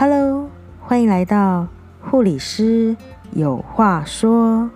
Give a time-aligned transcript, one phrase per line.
[0.00, 0.48] Hello，
[0.80, 1.68] 欢迎来到
[2.00, 2.96] 护理师
[3.32, 4.70] 有话说。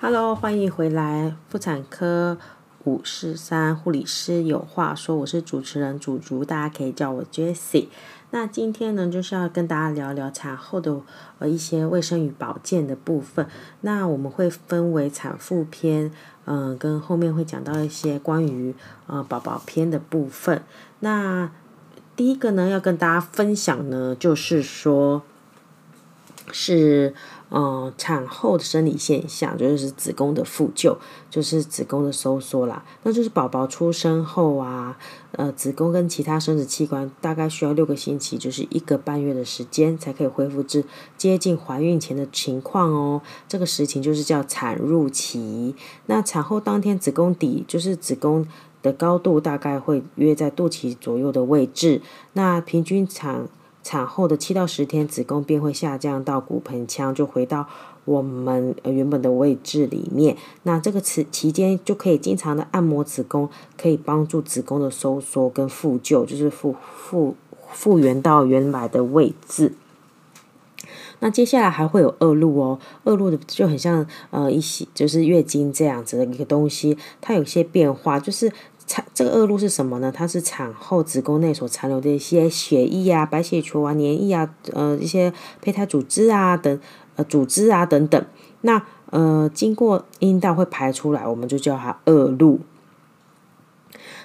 [0.00, 2.38] Hello，欢迎回来，妇产科
[2.84, 7.88] 五四三护理师有话说，我是主持人主竹，大家可以叫我 Jessie。
[8.30, 11.00] 那今天呢，就是要跟大家聊聊产后的
[11.40, 13.48] 呃一些卫生与保健的部分。
[13.80, 16.12] 那我们会分为产妇篇，
[16.46, 18.74] 嗯、跟后面会讲到一些关于
[19.06, 20.62] 呃宝宝篇的部分。
[21.00, 21.50] 那
[22.16, 25.22] 第一个呢，要跟大家分享呢，就是说
[26.50, 27.14] 是。
[27.48, 30.98] 嗯，产后的生理现象就是子宫的复旧，
[31.30, 32.84] 就是子宫的收缩啦。
[33.04, 34.98] 那就是宝宝出生后啊，
[35.36, 40.82] 呃，子宫跟其他生殖器官大概需要六个星期，就是一个半月的时间，才可以恢复至
[41.18, 43.20] 接近怀孕前的情况哦。
[43.46, 45.74] 这个时期就是叫产褥期。
[46.06, 48.48] 那产后当天，子宫底就是子宫
[48.80, 52.00] 的高度大概会约在肚脐左右的位置。
[52.32, 53.46] 那平均产
[53.82, 57.68] 产后的七到十天，子宫便会下降到骨盆腔，就回到
[58.06, 60.34] 我们原本的位置里面。
[60.62, 67.36] 那这个期期间就可以经常的按摩子宫，可以帮助子宫的收缩跟复旧，就是复复
[67.70, 69.74] 复原到原来的位置。
[71.20, 78.50] 那接下来还会有恶露哦，恶露的就很像呃一些就是月经这样子的一个东西，它有些变化，就是。
[78.88, 80.12] 产这个恶露是什么呢？
[80.12, 86.80] 它是产后子宫内所残留的一些血液啊、白血球啊、粘液啊、呃一些胚胎组织啊等
[87.16, 88.24] 呃组织啊等等。
[88.60, 92.60] 那呃经过阴道会排出来，我们就叫它恶露。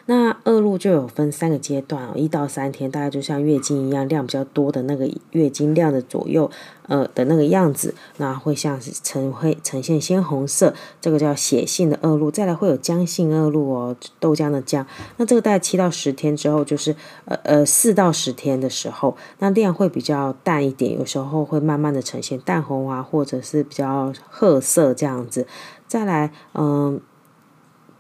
[0.06, 6.50] 那恶露就有分三个阶段哦，一到三天，大概就像月经一样，量比较多的那个月经量的左右，
[6.88, 12.32] 呃的那个样子，那会像是呈会呈现鲜红色，这个叫血性的恶露。
[12.32, 14.86] 再来会有浆性恶露哦，豆浆的浆。
[15.18, 25.46] 那这个大概七到十天之后，就是呃呃四到十天的时候，那量会比较淡一点，有时候会慢慢的呈现淡红啊，或者是比较褐色这样子。
[25.88, 27.00] 再来，嗯、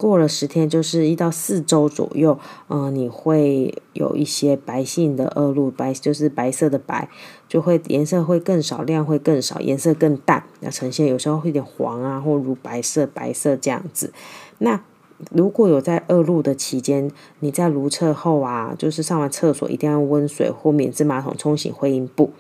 [0.01, 2.39] 过了十天，就是一到四周左右，
[2.69, 7.07] 嗯、你会有一些白性的恶露，白就是白色的白，
[7.47, 14.11] 就会颜色会更少，量会更少，颜色更淡，那呈现有时候会有点黄啊，或乳白色、白色这样子。
[14.57, 14.81] 那
[15.29, 22.31] 如果有在恶露的期间，你在如厕后啊，就是上完厕所一定要用温水或免治马桶冲洗会阴部，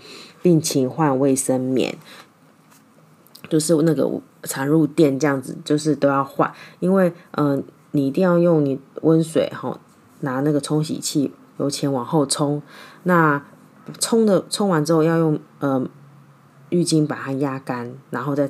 [0.41, 1.95] 并勤换卫生棉。
[3.51, 4.09] 就是那个
[4.43, 9.77] 产褥垫这样子，就是都要换，因为嗯、你一定要用你温水哈，
[10.21, 12.63] 拿那个冲洗器由前往后冲，
[13.03, 13.43] 那
[13.99, 15.85] 冲的冲完之后要用呃
[16.69, 18.49] 浴巾把它压干，然后再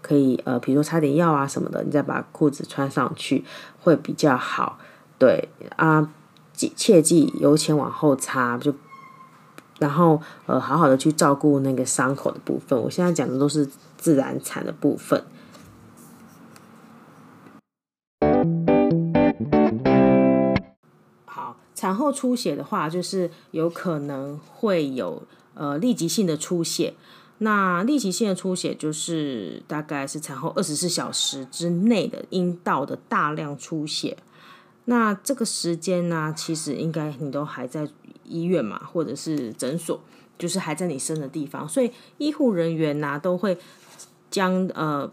[0.00, 3.44] 可以呃，比如说擦点药啊什么的，你再把裤子穿上去
[3.82, 4.78] 会比较好。
[5.18, 6.10] 对啊，
[6.54, 8.74] 切记由前往后擦就。
[9.80, 12.76] 然后，呃，好好的去照顾那个伤口的部分。
[12.76, 13.64] 我现在讲的都是
[13.98, 15.22] 自然产的部分。
[21.26, 26.94] 好，产后出血的话，就是有可能会有呃立即性的出血。
[27.40, 34.16] 那立即性的出血，就是大概是产后二十四小时之内的阴道的大量出血。
[34.86, 37.88] 那这个时间呢，其实应该你都还在
[38.24, 40.00] 医院嘛，或者是诊所，
[40.36, 43.56] 就是还在你生的地方，所以医护人员呢都会
[44.30, 45.10] 将呃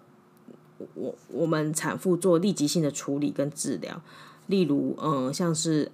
[0.94, 4.02] 我我们产妇做立即性的处理跟治疗，
[4.48, 5.92] 例如嗯、像是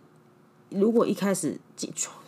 [0.69, 1.59] 如果一开始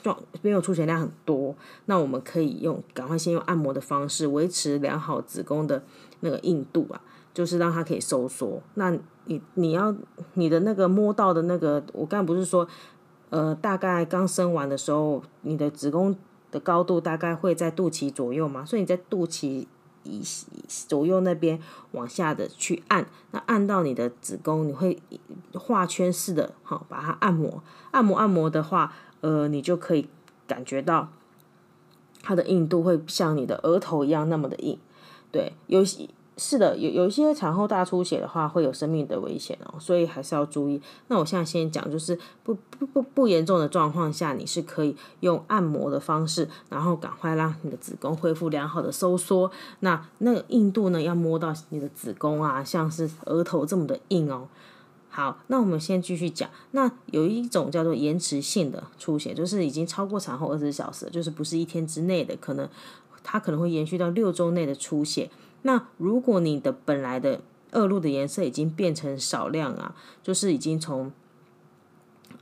[0.01, 1.55] 状没有出血量很多，
[1.85, 5.83] 那我们可以用赶快先用按摩的方式维持良好子宫的
[6.21, 7.01] 那个硬度啊。
[7.33, 8.61] 就是让它可以收缩。
[8.75, 8.95] 那
[9.25, 9.95] 你你要
[10.35, 12.67] 你的那个摸到的那个，我刚才不是说，
[13.31, 16.15] 呃，大概刚生完的时候，你的子宫
[16.51, 18.63] 的高度大概会在肚脐左右嘛？
[18.63, 19.65] 所以你在肚脐
[20.03, 20.21] 以
[20.67, 21.59] 左右那边
[21.91, 25.01] 往下的去按，那按到你的子宫，你会
[25.53, 30.07] 画圈式的哈，把它按摩，按摩按摩的话，呃，你就可以
[30.47, 31.09] 感觉到
[32.21, 34.77] 它的硬度会像你的额头一样那么的硬，
[35.31, 35.83] 对，有。
[36.35, 40.81] 是的，有有一些产后大出血的话，会有生命的危险哦，所以还是要注意。
[41.07, 49.51] 那我现在先讲，就是不不不不严重的状况下，你是可以用按摩的方式，然后赶快让你的子宫恢复良好的收缩。
[49.81, 54.47] 那那个硬度呢，要摸到你的子宫啊，像是额头这么的硬哦。
[55.09, 56.49] 好，那我们先继续讲。
[56.71, 62.67] 那有一种叫做延迟性的出血，就是已经超过产后二十小时，就是不是一天之内的，可能
[63.23, 65.29] 它可能会延续到六周内的出血。
[65.63, 71.11] 那如果你的本来的恶露的颜色已经变成少量啊，就是已经从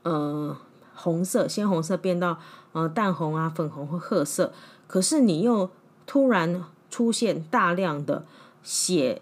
[0.04, 0.58] 呃
[0.94, 2.38] 红色，鲜红色变到
[2.74, 4.52] 呃淡红啊、粉红或褐色，
[4.88, 5.70] 可是你又
[6.06, 8.26] 突然出现大量的
[8.62, 9.22] 血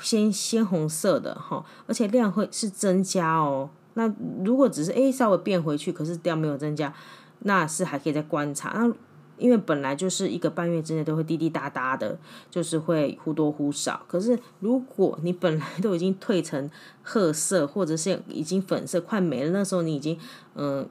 [0.00, 3.68] 鲜鲜红色的哈，而且量会是增加哦。
[3.94, 4.10] 那
[4.44, 6.94] 如果只是诶稍微变回去，可是量没有增加，
[7.40, 8.72] 那是还可以再观察。
[8.74, 8.92] 那
[9.40, 12.18] 因为本来就是一个半月之内都会滴滴答答的，
[12.50, 14.02] 就是会忽多忽少。
[14.06, 16.70] 可是如果你本来都已经褪成
[17.02, 20.16] 褐色，或者是已经粉色快没了，那时候你已经
[20.54, 20.88] 嗯，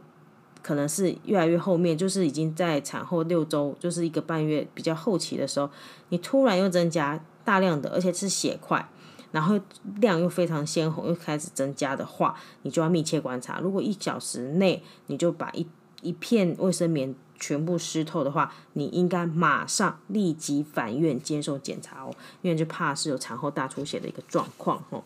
[0.61, 5.69] 可能是越来越后面，就是已经在产后六周，就是一个半月比较后期的时候，
[6.09, 8.89] 你突然又增加大量的，而且是血块。
[9.31, 9.59] 然后
[10.01, 13.59] 量又非常鲜红，又开始增加的话，你就要密切观察。
[13.59, 15.67] 如果一小时内你就把一
[16.01, 25.03] 一片卫生棉全部湿透的话，你应该马上立即返院接受检查哦，因为就怕是有产后大出血的一个状况哦。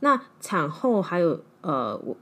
[0.00, 2.16] 那产后还有呃我。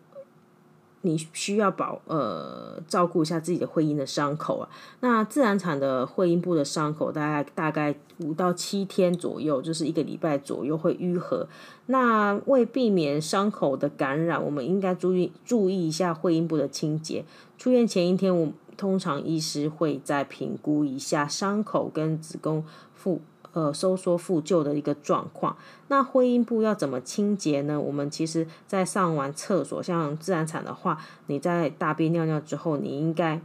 [1.07, 4.69] 你需要保呃照顾一下自己的会阴的伤口啊。
[5.01, 11.49] 那自然产的会阴部的伤口大概大概五到七天左右，就是一个礼拜左右会愈合。
[11.87, 17.25] 那为避免伤口的感染，我们应该注意注意一下会阴部的清洁。
[17.57, 22.65] 出院前一天，我通常医师会再评估一下伤口跟子宫
[22.95, 23.21] 腹。
[23.57, 25.57] 呃，收缩复旧的一个状况。
[25.89, 27.81] 那会阴部要怎么清洁呢？
[27.81, 30.99] 我们其实，在上完厕所，像自然产的话，
[31.29, 33.41] 你在大便尿尿之后，你应该，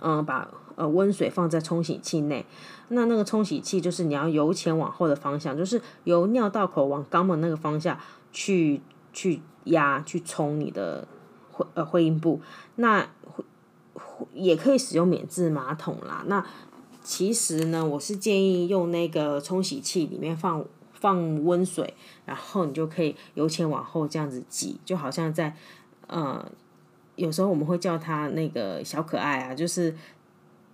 [0.00, 2.44] 嗯、把呃温水放在冲洗器内。
[2.88, 7.98] 那那个冲洗器就是你要由前往后的方向，就是由尿道口往肛门那个方向
[8.30, 8.82] 去
[9.14, 11.08] 去压去冲你的
[11.50, 12.42] 会呃会阴部。
[12.76, 13.08] 那
[14.34, 16.24] 也可以使用免治马桶啦。
[16.26, 16.44] 那
[17.02, 21.94] 其实呢，我是建议用那个冲洗器里面放放温水，
[22.26, 25.56] 然后你就可以由前往后这样子挤，就好像在
[26.06, 26.50] 呃，
[27.16, 29.96] 有时候我们会叫它那个小可爱啊，就是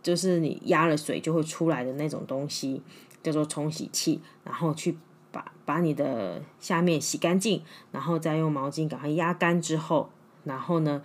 [0.02, 2.82] 就是你压了水就会出来的那种东西，
[3.22, 4.98] 叫做冲洗器，然后去
[5.30, 7.62] 把把你的下面洗干净，
[7.92, 10.10] 然后再用毛巾赶快压干之后，
[10.44, 11.02] 然后呢。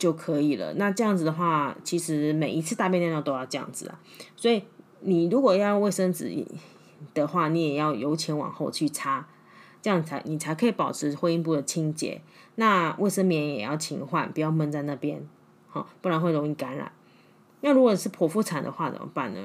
[0.00, 0.72] 就可以了。
[0.74, 4.00] 那这样子的话，其实每一次大便尿尿都要这样子啊。
[4.34, 4.64] 所以
[5.00, 6.44] 你如果要用卫生纸
[7.12, 9.28] 的话，你也要由前往后去擦，
[9.82, 12.22] 这样才你才可以保持会阴部的清洁。
[12.54, 15.22] 那卫生棉也要勤换，不要闷在那边，
[15.68, 16.90] 好，不然会容易感染。
[17.60, 19.40] 那如果是剖腹产的话怎么办呢？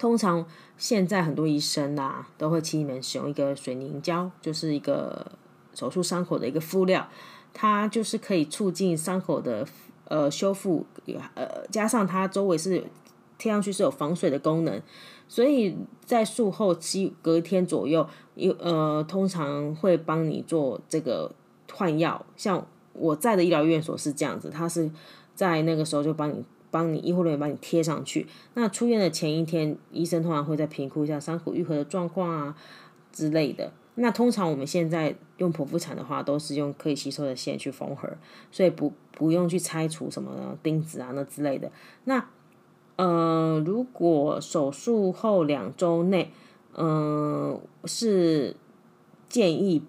[0.00, 0.44] 通常
[0.76, 5.30] 现在很多医生啊都会请你们使用一个水凝胶，就是一个
[5.74, 7.08] 手术伤口的一个敷料。
[7.54, 9.66] 它就是可以促进伤口的
[10.06, 10.86] 呃修复，
[11.34, 12.84] 呃加上它周围是
[13.38, 14.80] 贴上去是有防水的功能，
[15.28, 21.34] 所以在术后七隔一天左右，有呃通常会帮你做这个
[21.72, 22.24] 换药。
[22.36, 24.90] 像我在的医疗院所是这样子，它是
[25.34, 28.26] 在那个时候就帮你帮你医护人员帮你贴上去。
[28.54, 32.56] 那出院的前一天，医生通常会再评估一下伤口愈合的状况啊
[33.12, 33.72] 之类的。
[33.94, 38.08] 那通常我们现在用剖腹产的话，都是用可以吸收的线去缝合，
[38.50, 41.70] 所以不不用去拆除什么钉子啊那之类的。
[42.04, 42.24] 那
[42.96, 46.32] 呃，如果手术后两周内，
[46.74, 48.56] 嗯、是
[49.28, 49.82] 建议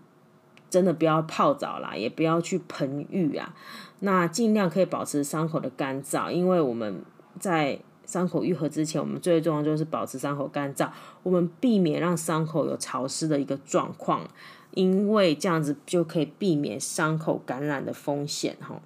[0.69, 3.55] 真的不要泡澡啦，也不要去盆浴啊，
[4.01, 7.01] 那尽量可以保持伤口的干燥，因为我们
[7.39, 7.79] 在。
[8.05, 10.89] 伤口愈合之前，我们最重要就是保持伤口干燥，
[11.23, 14.27] 我们避免让伤口有潮湿的一个状况，
[14.71, 18.81] 因为这样子就可以避免伤口感染的风险哈。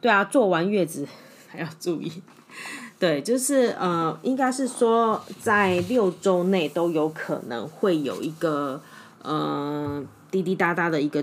[0.00, 1.06] 对啊，坐完月子
[1.46, 2.10] 还要注意，
[2.98, 8.80] 对，就是呃，应该是说在六周内都有可能会有一个
[9.22, 11.22] 呃滴滴答答的一个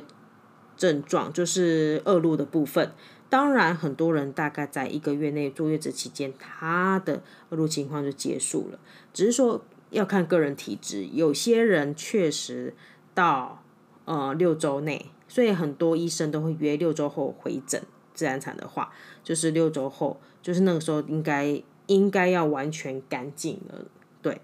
[0.78, 2.92] 症状，就是恶露的部分。
[3.30, 8.80] 当然，很多人大概在一个月内坐月子期间，他的恶露情况就结束了。
[9.14, 12.74] 只是说要看个人体质，有些人确实
[13.14, 13.64] 到
[14.06, 17.82] 呃六周内，所以很多医生都会约六周后回诊。
[18.14, 18.92] 自然产的话，
[19.24, 23.86] 就是六周后，就是那个时候应该应该要完全干净了，
[24.24, 24.42] 对，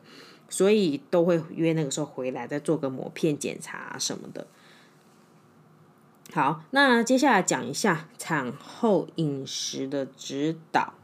[0.47, 4.45] 所以都会约那个时候回来再做个膜片检查什么的。
[6.33, 10.95] 好，那接下来讲一下产后饮食的指导。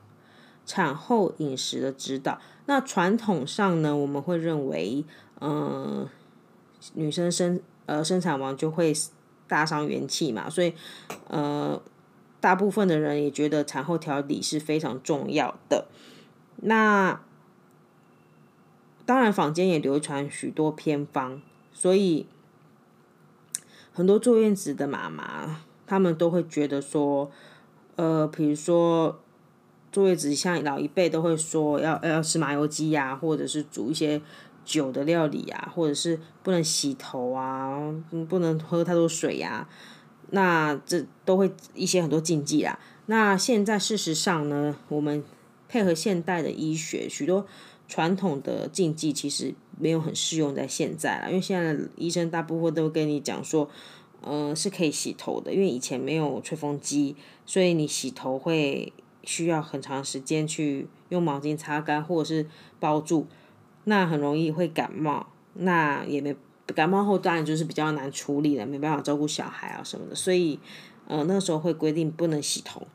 [0.66, 5.04] 产后饮食的指导，那传统上呢，我们会认为，
[5.42, 6.08] 嗯、
[6.94, 8.94] 女生生呃生产完就会
[9.48, 10.76] 大伤元气嘛，所以
[11.28, 11.82] 呃，
[12.40, 15.88] 大部分的人也觉得产后调理是非常重要的。
[16.58, 17.20] 那
[19.08, 21.42] 当然，坊间也流传许多偏方，
[21.74, 22.28] 所以。
[24.00, 27.30] 很多坐月子的妈妈，他们都会觉得说，
[27.98, 29.20] 呃，比如说
[29.92, 34.22] 坐月子，像老一辈都会说要要吃麻油鸡呀、或者是煮一些
[34.64, 37.94] 酒的料理啊，或者是不能洗头啊，
[38.30, 39.68] 不能喝太多水呀、
[40.30, 42.80] 那这都会一些很多禁忌啊。
[43.08, 45.22] 那现在事实上呢，我们
[45.68, 47.46] 配合现代的医学，许多
[47.90, 53.70] 传统的禁忌其实没有很适用在现在了，因为现在的医生大部分都跟你讲说，
[54.22, 58.92] 呃，是可以洗头的，因为以前没有吹风机，所以你洗头会
[59.24, 62.46] 需要很长时间去用毛巾擦干或者是
[62.80, 63.26] 包住，
[63.86, 66.36] 那很容易会感冒，那也没
[66.76, 70.60] 感冒后当然就是比较难处理了，没办法照顾小孩啊什么的，所以
[71.08, 72.86] 呃那时候会规定不能洗头。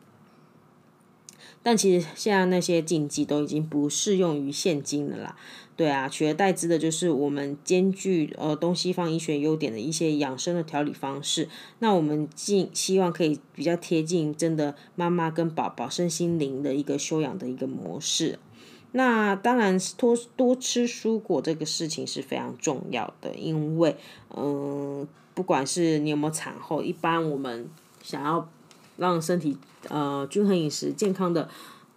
[1.65, 5.35] 但其实现在那些禁忌都已经不适用于现今的啦，
[5.75, 11.49] 对啊，取而代之的就是我们兼具呃东西方医学优点的一些养生的调理方式。
[11.79, 18.39] 那我们尽希望可以比较贴近真的妈妈跟宝宝身心灵的一个修养的一个模式。
[18.93, 23.97] 那当然多多吃蔬果这个事情是非常重要的，因为
[24.37, 27.67] 嗯、不管是你有没有产后，一般我们
[28.03, 28.47] 想要。
[28.97, 29.57] 让身体
[29.89, 31.49] 呃均衡饮食健康的，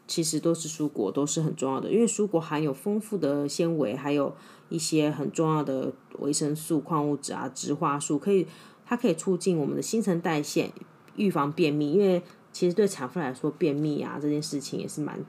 [0.07, 1.91] 其实都是蔬果，都是很重要的。
[1.91, 4.35] 因为蔬果含有丰富的纤维，还有
[4.69, 8.47] 一些很重要的维生素、矿物质啊、植化素，可以
[8.85, 10.71] 它可以促进我们的新陈代谢，
[11.15, 11.91] 预防便秘。
[11.91, 15.19] 因为其实对产妇来说，便秘啊这件事情也是蛮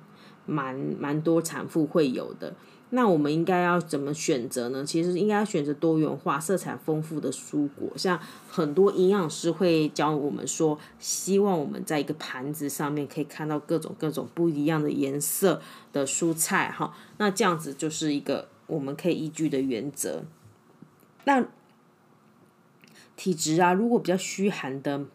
[0.46, 2.54] 蛮蛮多产妇会有的。
[2.90, 4.84] 那我们应该要怎么选择呢？
[4.84, 7.90] 其实应该选择多元化、色彩丰富的蔬果。
[7.96, 8.18] 像
[8.48, 15.60] 很多营养师会教我们说，希望我们在一个盘子上面可以看到各种各种不一样的颜色
[15.92, 16.94] 的蔬菜，哈。
[17.18, 20.24] 那这样子就是一个我们可以依据的原则。
[21.24, 21.44] 那
[23.16, 25.06] 体质啊，如果比较虚寒的马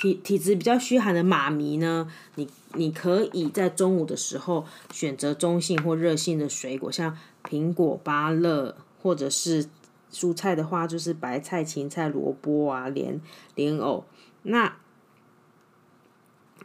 [0.00, 9.66] 体体质比较虚寒的妈咪呢，你你可以在中午的时候选择中性或热性的水果，像苹果、芭乐，或者是
[10.12, 13.20] 蔬菜的话，就是白菜、芹菜、萝卜啊、莲
[13.54, 14.04] 莲藕。
[14.42, 14.76] 那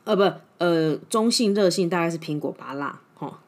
[0.03, 2.99] 呃不呃中性热性大概是苹果、芭乐。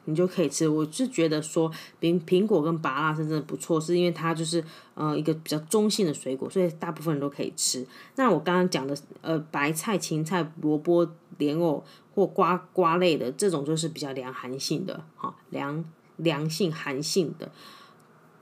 [0.04, 0.68] 你就可以吃。
[0.68, 4.62] 我是觉得说，苹苹果跟芭乐是真的不错，是因为它就是
[4.94, 7.86] 呃一个比较中性的水果，所以大部分人都可以吃。
[8.16, 11.82] 那我刚刚讲的呃白菜、芹菜、萝卜、莲藕
[12.14, 15.84] 或瓜瓜类的这种，就是比较凉寒性的，哈、凉
[16.16, 17.50] 凉性寒性的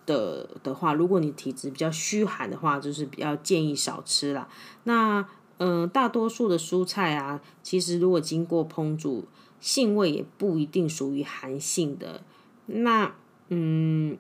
[0.05, 4.49] 的的话，如果你体质比较虚寒的话，就是比较建议少吃啦。
[4.85, 5.27] 那
[5.59, 9.25] 嗯、大多数的蔬菜啊，其实如果经过烹煮。
[9.65, 12.23] 性味也不一定属于寒性的，
[12.67, 13.15] 那
[13.49, 14.19] 嗯，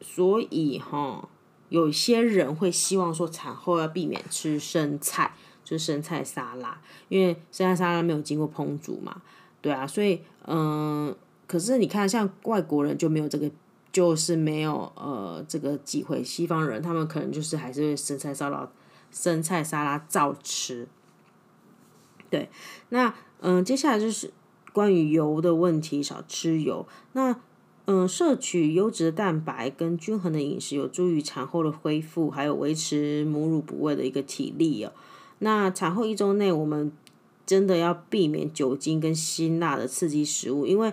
[0.00, 1.28] 所以哈，
[1.68, 9.20] 有些人会希望说产后要避免吃生菜，就是生菜沙拉，因为生菜沙拉没有经过烹煮嘛，
[9.60, 11.14] 对啊，所以嗯，
[11.46, 13.50] 可是你看像外国人就没有这个，
[13.92, 18.66] 就是没有呃这个机会，西方人他们可能就是还是会生菜沙拉，
[19.10, 20.88] 生菜沙拉照吃，
[22.30, 22.48] 对，
[22.88, 24.32] 那嗯，接下来就是。
[24.72, 26.86] 关于油的问题，少吃油。
[27.12, 27.36] 那
[27.86, 34.92] 嗯，摄取优质的蛋白跟均衡的饮食，有助于产后的恢复，还有维持母乳哺喂的一个体力哦。
[35.40, 36.92] 那产后一周内，我们
[37.44, 40.92] 真的要避免酒精跟辛辣的刺激食物，因为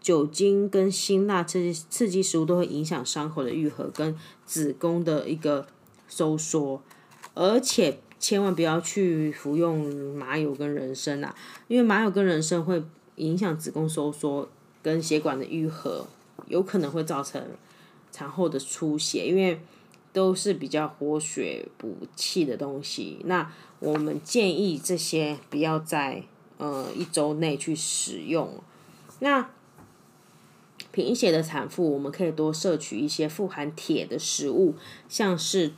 [0.00, 4.14] 酒精跟辛辣刺激刺激食物都会影响伤口的愈合跟
[4.44, 5.66] 子宫的一个
[6.06, 6.80] 收缩，
[7.34, 11.34] 而且千万不要去服用麻油跟人参啊，
[11.66, 12.84] 因为麻油跟人参会。
[13.20, 14.48] 影响子宫收缩
[14.82, 16.06] 跟血管的愈合，
[16.48, 17.42] 有可能会造成
[18.10, 19.60] 产后的出血，因为
[20.12, 23.18] 都是比较活血补气的东西。
[23.24, 26.24] 那我们建议这些不要在
[26.56, 28.54] 呃一周内去使用。
[29.20, 29.50] 那
[30.92, 34.74] 贫血的产妇，我们可以多摄取一些富含铁的食物，
[35.08, 35.72] 像是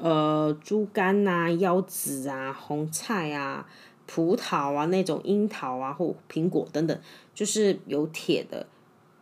[0.00, 3.68] 呃猪肝呐、腰子啊、红菜啊。
[4.08, 6.98] 葡萄啊，那种樱桃啊，或苹果等等，
[7.34, 8.66] 就是有铁的。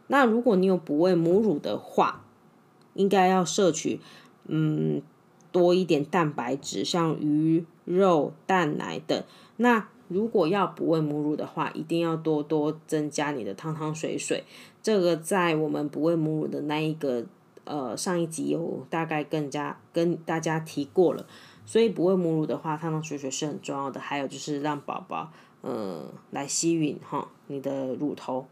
[0.06, 2.24] 那如果你有哺喂母乳的话，
[2.94, 4.00] 应该要摄取
[4.46, 5.02] 嗯
[5.50, 9.22] 多一点蛋白质，像鱼肉、蛋奶等。
[9.56, 14.44] 那如果要哺喂母乳的话，一定要多多增加你的汤汤水水。
[14.80, 17.26] 这个在我们哺喂母乳的那一个
[17.64, 21.26] 呃上一集有大概更加跟大家提过了。
[21.66, 24.00] 所以不喂母乳的话，汤汤水水是很重要的。
[24.00, 25.30] 还有就是让宝宝，
[25.62, 28.46] 嗯，来吸吮哈你的乳头。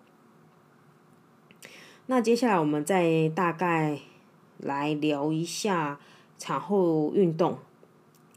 [2.07, 3.99] 那接下来我们再大概
[4.59, 5.99] 来聊一下
[6.37, 7.57] 产后运动，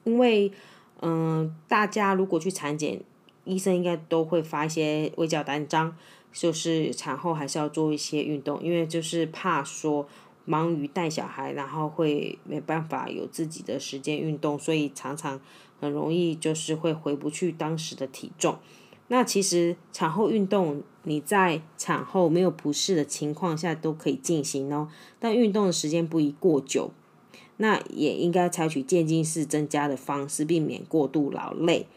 [0.06, 0.54] 因为
[1.02, 3.02] 嗯、大家如果去产检，
[3.44, 5.96] 医生应该都会发一些卫教单张，
[6.32, 10.08] 就是产后还是要做一些运动，因为就是怕说
[10.48, 15.40] 忙于带小孩，然后会没办法有自己的时间运动，所以常常
[15.82, 18.58] 很容易就是会回不去当时的体重。
[19.10, 24.88] 那其实产后运动，你在产后没有不适的情况下都可以进行哦，
[25.20, 26.92] 但运动的时间不宜过久。
[27.58, 31.88] 那也应该采取渐进式增加的方式，避免过度劳累。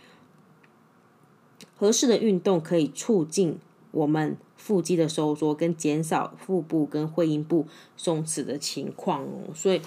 [1.77, 3.59] 合适的运动可以促进
[3.91, 9.51] 我们腹肌的收缩，跟减少腹部跟会阴部松弛的情况哦。
[9.55, 9.81] 所以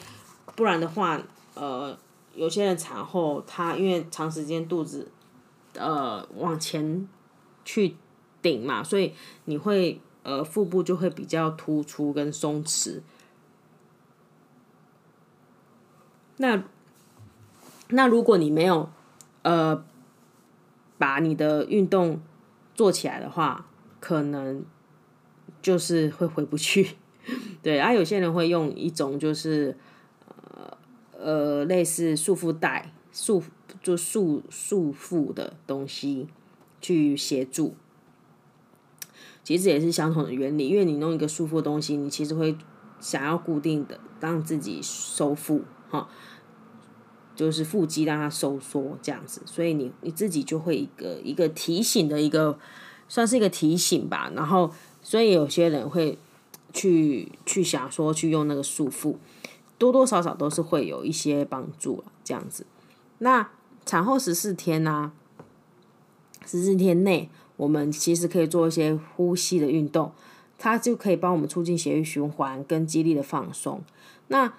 [0.56, 1.22] 不然的话，
[1.54, 1.98] 呃，
[2.36, 5.10] 有些人产后他因为长时间肚子。
[5.76, 7.10] 呃，往前
[7.66, 7.96] 去
[8.44, 9.12] 顶嘛，所以
[9.46, 13.02] 你会呃腹部就会比较突出跟松弛。
[16.38, 16.64] 那
[17.88, 18.88] 那如果你没有
[19.42, 19.84] 呃
[21.00, 22.22] 把你的运动
[22.76, 23.66] 做起来的话，
[24.04, 24.66] 可能
[25.62, 26.96] 就是会回不去。
[27.64, 29.78] 对，而、啊、有些人会用一种就是
[30.28, 30.78] 呃
[31.18, 33.42] 呃类似束缚带束。
[33.82, 36.28] 就束束缚的东西
[36.80, 37.76] 去协助，
[39.44, 40.70] 其实也是相同的原理。
[40.70, 42.56] 因为你弄一个束缚的东西，你其实会
[43.02, 46.08] 想要固定的让自己收腹，哈，
[47.36, 52.58] 就是腹肌让它收缩这样子，所以你你自己就会一个一个提醒的一个，
[53.14, 54.32] 算是一个提醒吧。
[54.36, 54.72] 然后，
[55.04, 56.18] 所以有些人会
[56.74, 59.18] 去去想说去用那个束缚，
[59.78, 62.66] 多多少少都是会有一些帮助，这样子。
[63.20, 63.50] 那。
[63.86, 65.12] 产后十四天呢、
[66.46, 70.14] 十四天内，我们其实可以做一些呼吸的运动，
[70.58, 73.84] 它就可以帮我们促进血液循环跟肌力的放松。
[74.30, 74.54] 那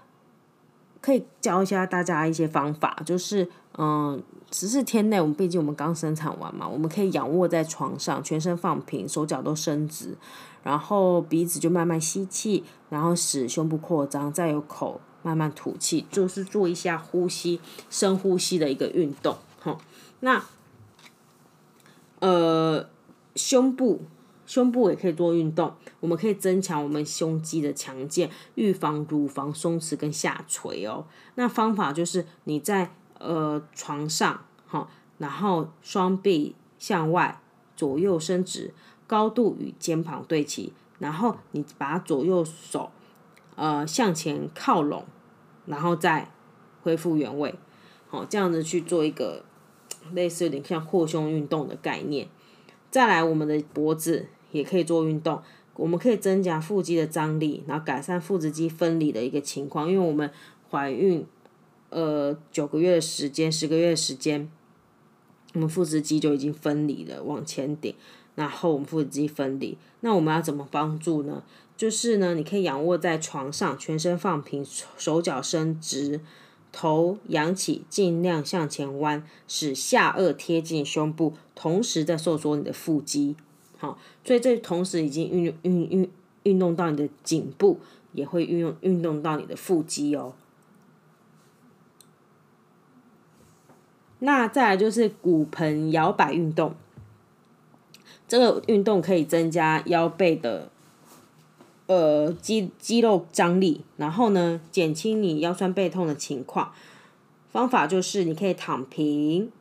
[1.01, 3.49] 可以教一下大家一些方法，就是
[3.79, 10.17] 嗯，十四天内，我们毕竟我们刚生产完嘛，我们可以仰卧在床上，全身放平，手脚都伸直，
[10.63, 15.01] 然后鼻子就慢慢吸气，然后使胸部扩张，再有口。
[15.27, 19.79] 慢慢吐气，就是做一下呼吸、深呼吸的一个运动，哈。
[20.21, 20.45] 那，
[22.19, 22.91] 呃，
[23.35, 24.03] 胸部，
[24.45, 25.73] 胸部也可以做运动。
[26.01, 31.07] 我们可以增强我们胸肌的强健，预防乳房松弛跟下垂哦。
[31.37, 37.41] 那方法就是你在呃床上，哈，然后双臂向外
[37.75, 38.73] 左右伸直，
[39.07, 42.91] 高度与肩膀对齐，然后你把左右手。
[43.57, 45.05] 呃，向前靠拢，
[45.67, 46.29] 然后再
[46.83, 47.55] 恢复原位，
[48.09, 49.45] 好，这样子去做一个
[50.13, 52.27] 类似有点像扩胸运动的概念。
[52.91, 55.41] 再来，我们的脖子也可以做运动，
[55.77, 59.89] 我们可以增加腹肌的张力，然后改善腹直肌分离的一个情况。
[59.89, 60.29] 因为我们
[60.69, 61.25] 怀孕
[61.95, 64.51] 呃九个月的时间，十个月的时间，
[65.55, 67.95] 我们腹直肌就已经分离了，往前顶，
[68.35, 71.45] 然后我们腹直肌分离，那我们要怎么帮助呢？
[71.77, 74.65] 就是呢，你可以仰卧在床上，全身放平，
[74.97, 76.21] 手脚伸直，
[76.73, 83.37] 头仰起，尽量向前弯，使下颚贴近胸部，同时在收缩你的腹肌。
[83.79, 86.11] 好，所以这同时已经运运运
[86.45, 87.79] 运动到你的颈部，
[88.13, 90.35] 也会运用运动到你的腹肌哦。
[94.21, 96.75] 那再来就是骨盆摇摆运动，
[98.27, 100.71] 这个运动可以增加腰背的。
[101.87, 106.73] 呃，肌肌肉张力，然后呢，减轻你腰酸背痛的情况。
[107.53, 109.53] 方法就是你可以躺平，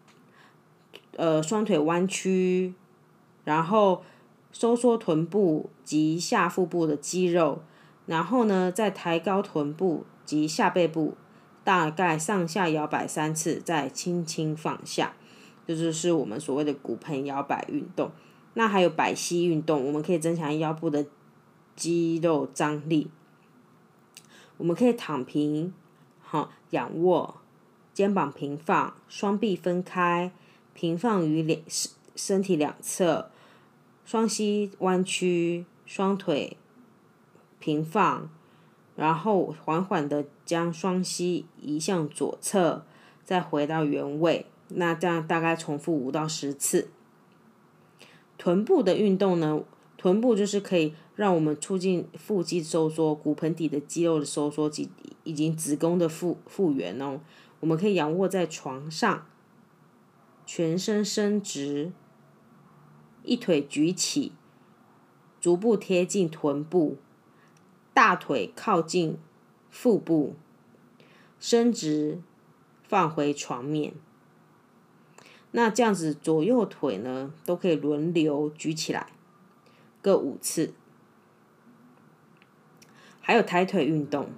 [1.17, 2.73] 呃，双腿弯曲，
[3.43, 4.03] 然后
[4.53, 7.61] 收缩臀部及下腹部的肌肉，
[8.05, 11.15] 然后呢，再抬高臀部及下背部，
[11.63, 15.13] 大概上下摇摆三次，再轻轻放下。
[15.65, 18.11] 这就是我们所谓的骨盆摇摆运动。
[18.53, 21.05] 那还有摆膝运动，我们可以增强腰部的。
[21.75, 23.09] 肌肉张力，
[24.57, 25.73] 我们可以躺平，
[26.21, 27.41] 好，仰卧，
[27.95, 30.31] 肩膀平放，双臂分开，
[30.75, 33.31] 平放于两身身体两侧，
[34.05, 36.57] 双膝弯曲，双腿
[37.57, 38.29] 平放，
[38.95, 42.85] 然后缓缓的将双膝移向左侧，
[43.23, 44.45] 再回到原位。
[44.69, 46.89] 那这样大概重复五到十次。
[48.37, 49.61] 臀部的运动呢？
[49.97, 54.89] 臀部就是可以让我们促进腹肌收缩、骨盆底的肌肉的收缩及
[55.23, 57.21] 以及子宫的复复原哦。
[57.61, 59.25] 我们可以仰卧在床上，
[60.45, 61.93] 全身伸直，
[63.23, 64.33] 一腿举起，
[65.39, 66.97] 足部贴近臀部，
[67.93, 69.17] 大腿靠近
[69.69, 70.35] 腹部，
[71.39, 72.21] 伸直，
[72.87, 73.93] 放回床面。
[75.51, 79.11] 那这样子左右腿呢都可以轮流举起来，
[80.01, 80.73] 各五次。
[83.21, 84.29] 还有抬腿运动，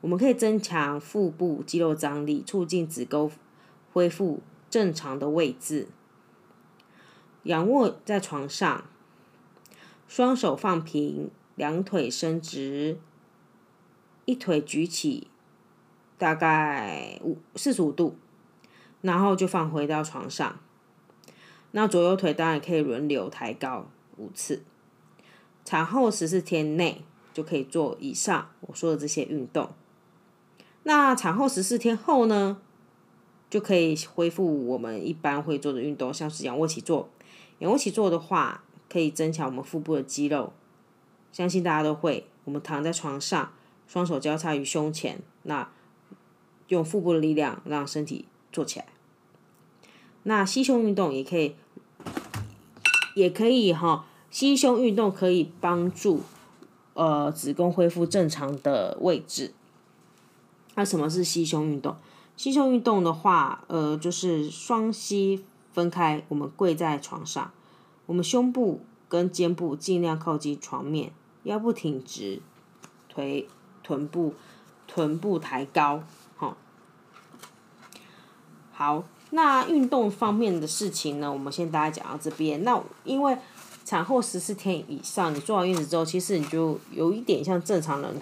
[0.00, 3.30] 我们可以增强腹部肌肉张力，促进子宫
[3.92, 5.86] 恢复正常的位置。
[7.44, 8.84] 仰卧在床上，
[10.06, 11.30] 双手放平，
[11.62, 12.98] 两腿伸直，
[14.24, 15.28] 一腿举起，
[16.18, 18.16] 大概五四十五度，
[19.00, 20.58] 然后就放回到床上。
[21.70, 24.64] 那左右腿当然可以轮流抬高五次。
[25.64, 27.04] 产后十四天内。
[27.34, 29.70] 就可以做以上我说的这些运动。
[30.82, 32.58] 那产后十四天后呢，
[33.48, 37.08] 就可以恢复我们一般会做的运动，像是仰卧起坐。
[37.60, 40.52] 仰卧起坐的话，可以增强我们腹部的肌肉，
[41.32, 42.26] 相信大家都会。
[42.44, 43.52] 我们躺在床上，
[43.88, 45.68] 双手交叉于胸前，那
[46.68, 48.86] 用腹部的力量让身体坐起来。
[50.24, 51.56] 那吸胸运动也可以，
[53.14, 56.22] 也可以哈，吸胸运动可以帮助。
[56.94, 59.54] 呃，子宫恢复正常的位置。
[60.74, 61.96] 那什么是吸胸运动？
[62.36, 65.42] 吸胸运动的话，呃，就是双膝
[65.72, 67.50] 分开，我们跪在床上，
[68.04, 71.12] 我们胸部跟肩部尽量靠近床面，
[71.44, 72.40] 腰部挺直，
[73.08, 73.48] 腿
[73.82, 74.34] 臀部
[74.86, 76.02] 臀部抬高，
[76.36, 76.56] 好。
[78.72, 82.62] 好，那运动方面的事情呢，我们先大家讲到这边。
[82.64, 83.36] 那因为。
[83.84, 88.20] 产后十四天以上，你做完月子之后，其实你就有一点像正常人，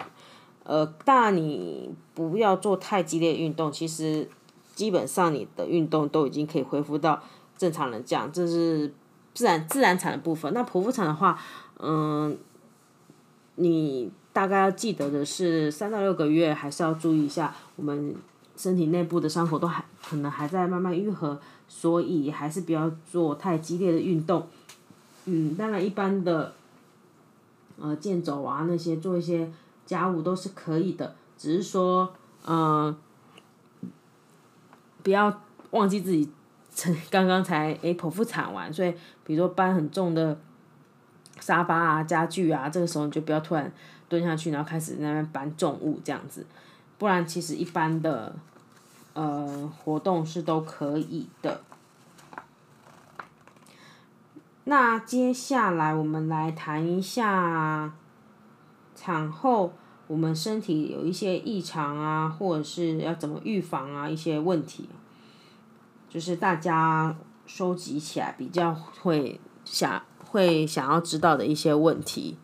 [0.65, 4.27] 呃，当然你不要做太激烈的运动，其实
[4.75, 7.23] 基本上你的运动都已经可以恢复到
[7.59, 8.93] 正常人这样，这是
[9.35, 10.53] 自然自然产的部分。
[10.55, 11.39] 那剖腹产的话，
[11.79, 12.37] 嗯，
[13.61, 18.15] 你大概要记得的是三到六个月还是要注意一下，我们
[18.57, 24.47] 身体内部的伤口都还可能还在慢慢愈合，所以还是不要做太激烈的运动。
[25.27, 26.55] 嗯，当然，一般的，
[27.79, 29.53] 呃，健走啊，那些做一些
[29.85, 32.15] 家务都是可以的，只是说，
[32.47, 32.97] 呃，
[35.03, 35.43] 不要
[35.73, 36.31] 忘记自己，
[37.11, 38.95] 刚刚才诶剖腹产完，所以
[39.25, 40.41] 比如说搬很重的
[41.41, 43.73] 沙发啊、家具啊，这个时候你就不要突然
[44.09, 46.47] 蹲下去，然后开始在那边搬重物这样子，
[46.99, 48.37] 不然其实一般的，
[49.15, 51.63] 呃，活动是都可以的。
[54.65, 57.93] 那接下来我们来谈一下
[58.95, 59.73] 产后
[60.07, 64.89] 我们身体有一些异常啊，或者是要怎么预防啊，一些问题，
[66.09, 70.01] 就是大家收集起来比较会想
[70.31, 72.37] 会想要知道的一些问题。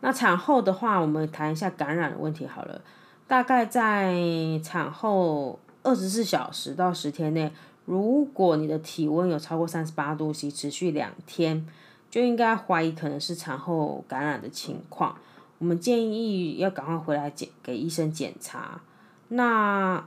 [0.00, 2.82] 那产后的话，我们谈一下感染的问题好了。
[3.28, 4.14] 大概在
[4.62, 7.52] 产后二十四小时到十天内。
[7.84, 11.64] 如果你的体温有超过三十八度 C，持续两天，
[12.10, 15.16] 就应该怀疑可能是产后感染的情况。
[15.58, 18.80] 我们建议要赶快回来检给医生检查。
[19.28, 20.04] 那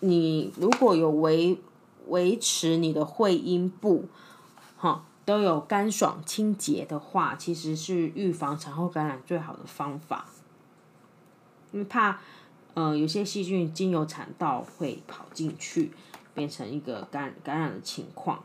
[0.00, 1.58] 你如果有维
[2.08, 4.04] 维持你的会阴部，
[4.76, 10.26] 哈，都有干爽清洁的话，其实是预防产后感染最好的方法。
[11.72, 12.18] 因为怕，
[12.74, 15.92] 呃，有些细菌经由产道会跑进去。
[16.36, 18.42] 变成一个感感染的情况，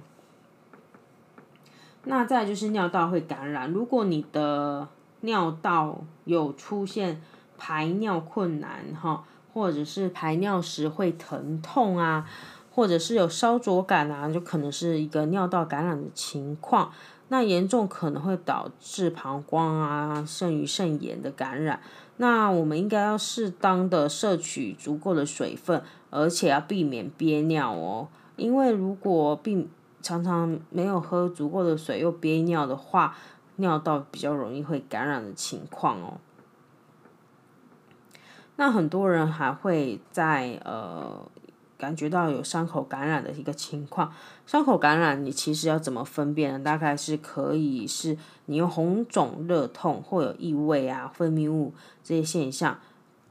[2.05, 3.69] 那再就是尿道会感染。
[3.69, 4.87] 如果你的
[5.19, 7.21] 尿道有出现
[7.57, 12.25] 排尿困难哈，或者是排尿时会疼痛啊，
[12.71, 16.91] 或者是有烧灼感啊，就可能是一个尿道感染的情况。
[17.27, 21.79] 那严重可能会导致膀胱啊、肾盂肾炎的感染。
[22.17, 25.83] 那我们应该要适当的摄取足够的水分。
[26.13, 29.69] 而且要避免憋尿哦，因为如果并
[30.01, 33.15] 常常没有喝足够的水又憋尿的话，
[33.55, 36.17] 尿道比较容易会感染的情况哦。
[38.57, 41.25] 那很多人还会在呃
[41.81, 44.13] 感觉到有伤口感染的一个情况，
[44.45, 46.59] 伤口感染你其实要怎么分辨呢？
[46.63, 48.15] 大概是可以是
[48.45, 52.79] 你有红肿、热痛或有异味啊、分泌物这些现象。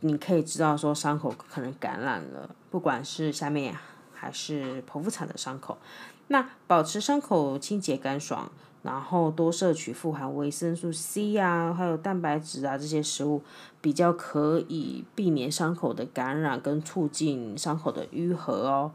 [0.01, 3.77] 你可以知道说伤口可能感染了，不管是下面
[4.13, 5.79] 还是剖腹产的伤口。
[6.27, 8.51] 那保持伤口清洁干爽，
[8.83, 13.43] 然后多摄取富含维生素 C 啊，还有蛋白质啊这些食物，
[13.81, 18.93] 比较可以避免伤口的感染跟促进伤口的愈合哦。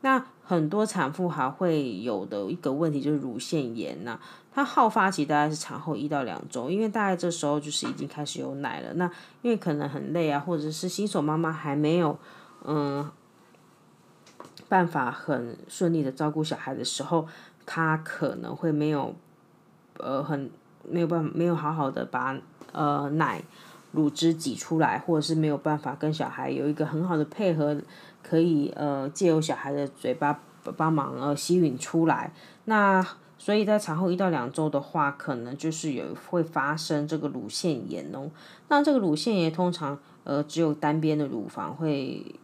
[0.00, 4.20] 那很多产妇还会有的一个问题就是乳腺炎呐、
[4.52, 8.94] 它好发期大概是产后一到两周，因为大概这时候就是已经开始有奶了。
[8.94, 9.10] 那
[9.42, 12.16] 因为可能很累啊，或者是新手妈妈还没有
[12.64, 13.10] 嗯
[14.68, 17.26] 办法很顺利的照顾小孩的时候，
[17.66, 19.14] 他可能会没有
[19.98, 20.50] 呃很
[20.88, 22.38] 没有办法没有好好的把
[22.72, 23.42] 呃奶
[23.92, 27.76] 乳汁挤出来，或者是没有办法跟小孩有一个很好的配合。
[28.28, 30.36] 可以呃借由小孩的嘴巴
[30.76, 32.32] 帮忙呃吸吮出来，
[32.64, 33.00] 那
[33.38, 38.28] 所以在产后一到两周的话，可能就是有会发生这个乳腺炎哦。
[38.66, 42.34] 那这个乳腺炎通常呃只有单边的乳房会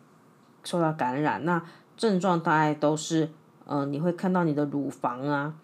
[0.62, 1.60] 受到感染，那
[1.96, 3.30] 症状大概都是
[3.72, 5.54] 呃你会看到你的乳房啊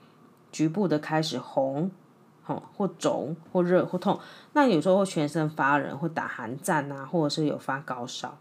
[0.50, 1.90] 局部的开始红，
[2.46, 4.18] 哦或肿或热或痛，
[4.54, 8.38] 那有时候会全身发冷，会打寒战啊，或者是有发高烧。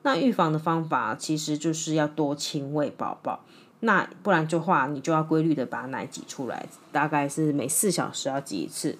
[0.00, 3.40] 那预防的方法其实就是要多亲喂宝宝，
[3.80, 8.98] 那不然的话，你就要规律的把奶挤出来，大概是每四小时要挤一次，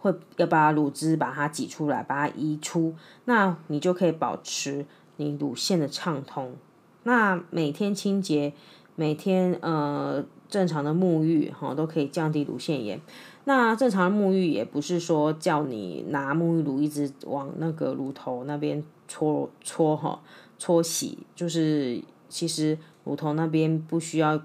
[0.00, 4.84] 会要把乳汁把它挤出来，把它移出，那你就可以保持
[5.18, 6.56] 你乳腺的畅通。
[7.04, 8.52] 那每天清洁，
[8.96, 13.00] 每天呃正常的沐浴哈，都可以降低乳腺炎。
[13.44, 20.20] 那正常的沐浴也不是说叫你拿沐浴乳一直往那个乳头那边搓搓哈
[20.58, 24.40] 搓洗，就是其实乳头那边不需要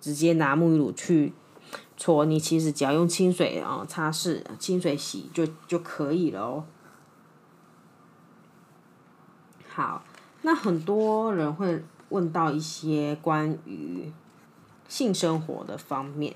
[0.00, 1.32] 直接拿沐浴乳去
[1.96, 6.64] 搓，你其实只要用清水啊擦拭、清水洗就就可以了哦。
[9.68, 10.04] 好，
[10.42, 14.12] 那很多人会问到一些关于
[14.88, 16.34] 性生活的方面。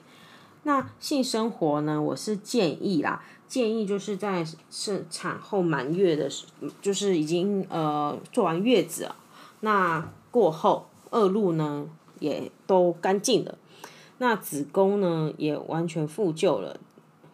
[0.62, 6.46] 那性生活呢，我是建议啦，建议就是在是产后满月的时，
[6.82, 9.16] 就是已经呃做完月子了，
[9.60, 11.86] 那过后恶露呢
[12.18, 13.56] 也都干净了，
[14.18, 16.80] 那子宫呢也完全复旧了，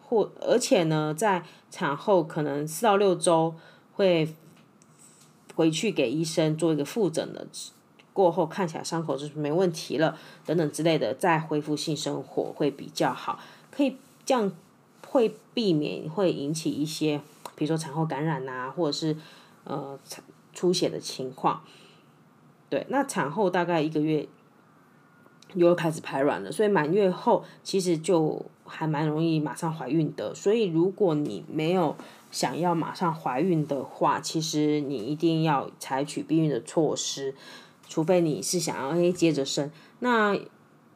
[0.05, 3.55] 或而且呢在产后可能四到六周
[3.93, 4.35] 会
[5.55, 7.47] 回去给医生做一个复诊的。
[8.13, 13.39] 过后看起来伤口就是没问题了，等等之类的，再恢复性生活会比较好，
[13.71, 14.51] 可以这样
[15.07, 17.19] 会避免会引起一些，
[17.55, 19.17] 比如说产后感染啊，或者是
[19.63, 19.99] 呃
[20.53, 21.61] 出血的情况。
[22.69, 24.27] 对，那产后大概一个月
[25.55, 30.35] 又开始排卵了，所以满月后其实就还蛮容易马上怀孕的。
[30.35, 31.95] 所以如果你没有
[32.33, 37.35] 想要马上怀孕的话，其实你一定要采取避孕的措施。
[37.87, 39.69] 除非你是想要诶接着生，
[39.99, 40.35] 那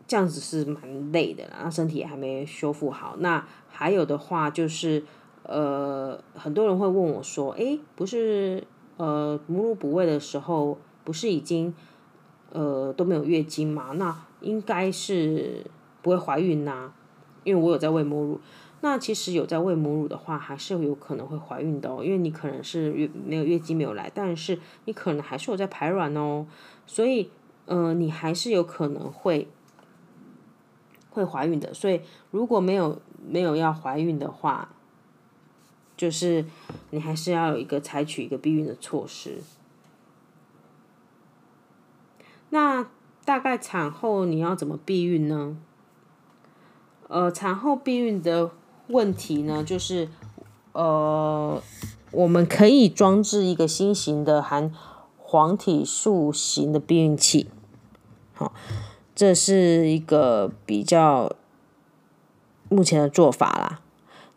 [0.07, 3.15] 这样子是蛮累的，然后身体也还没修复好。
[3.19, 5.03] 那还有的话就是，
[5.43, 8.65] 呃，很多人会问我说，诶，不是
[8.97, 11.71] 呃母乳哺喂的时候，不是已经
[12.51, 13.91] 呃都没有月经吗？
[13.93, 15.63] 那应该是
[16.01, 16.91] 不会怀孕呐，
[17.43, 18.41] 因为我有在喂母乳。
[18.79, 26.45] 那其实有在喂母乳的话，还是有可能会怀孕的哦，因为你可能是月没有月经没有来，但是你可能还是有在排卵哦，
[26.85, 27.31] 所以
[27.65, 29.47] 呃你还是有可能会
[31.09, 31.73] 会怀孕的。
[31.73, 34.69] 所以如果没有没有要怀孕的话，
[35.97, 36.45] 就是
[36.91, 39.41] 你还是要有一个采取一个避孕的措施。
[42.51, 42.87] 那
[43.25, 45.57] 大概产后你要怎么避孕呢？
[47.07, 48.51] 呃，产后避孕的。
[48.87, 50.09] 问题呢，就是，
[50.71, 51.61] 呃，
[52.11, 54.73] 我们可以装置一个新型的含
[55.17, 57.47] 黄体素型的避孕器，
[58.33, 58.53] 好，
[59.13, 61.31] 这是一个比较
[62.69, 63.81] 目前的做法啦。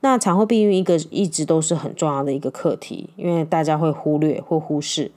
[0.01, 5.13] 那产后避孕一个一直都是很重要的一个课题，因为大家会忽略或忽视。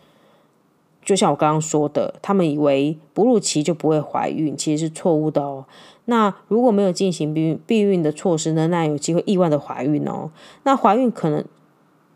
[1.06, 5.66] 就像我刚刚说的，他们以为哺乳期就不会怀孕，其实是错误的哦。
[6.06, 10.32] 那如果没有进行避孕避孕的措施呢，那有机会意外的怀孕哦。
[10.64, 11.44] 那怀孕可能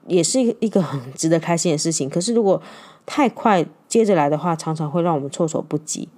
[0.08, 2.62] 也是一个一个很值得开心的事情，可是如果
[3.06, 6.10] 太快接着来的话，常常会让我们措手不及，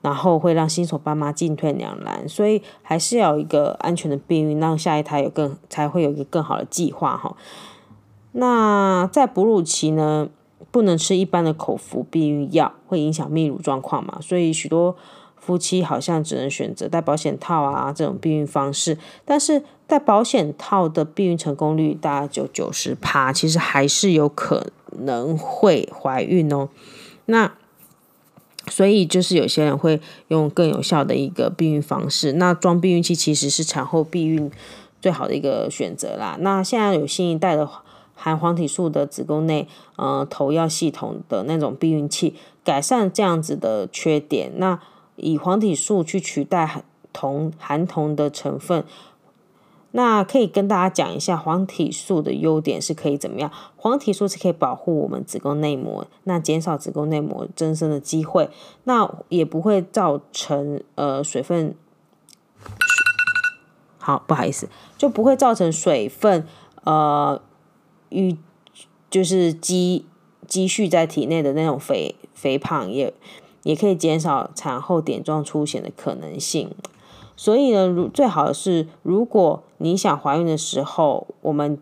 [0.00, 2.26] 然后会让新手爸妈进退两难。
[2.28, 7.36] 所以还是要一个安全的避孕，让下一胎有更才会有一个更好的计划哈。
[8.32, 10.30] 那在哺乳期呢，
[10.70, 14.96] 不能吃一般的口服避孕药，会影响泌乳状况嘛，所以许多
[15.36, 24.68] 夫妻好像只能选择戴保险套啊这种避孕方式，但是戴保险套的避孕成功率大概就九十趴，其实还是有可
[25.00, 26.68] 能会怀孕哦。
[27.26, 27.52] 那
[28.68, 34.50] 所以就是有些人会用更有效的一个避孕方式，那装避孕器其实是产后避孕
[35.00, 36.36] 最好的一个选择啦。
[36.40, 37.68] 那现在有新一代的。
[38.22, 44.80] 含黄体素的子宫内呃投药系统的那种避孕器，改善这样子的缺点，那
[45.16, 48.84] 以黄体素去取代含铜含铜的成分。
[49.94, 53.50] 那可以跟大家讲一下黄体素的优点是可以怎么样？
[53.76, 58.48] 黄体素是可以保护我们子宫内膜，那减少子宫内膜增生的机会，
[58.84, 61.74] 那也不会造成呃水分。
[63.98, 66.46] 好，不好意思，就不会造成水分
[66.84, 67.38] 呃
[68.12, 68.36] 淤，
[69.10, 70.06] 就是积
[70.46, 73.12] 积蓄在体内的那种肥肥胖，也
[73.62, 76.70] 也可以减少产后点状出血的可能性。
[77.34, 81.80] 所以呢，如最好是，如果你想怀孕的时候，我们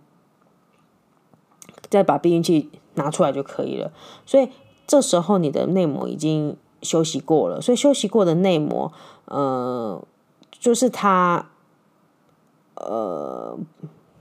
[1.88, 3.92] 再把避孕器拿出来就可以了。
[4.24, 4.48] 所以
[4.86, 8.92] 这时候你的内膜已经休息过了，所以休息过的内膜，
[9.26, 10.02] 呃，
[10.50, 11.50] 就是它，
[12.76, 13.58] 呃，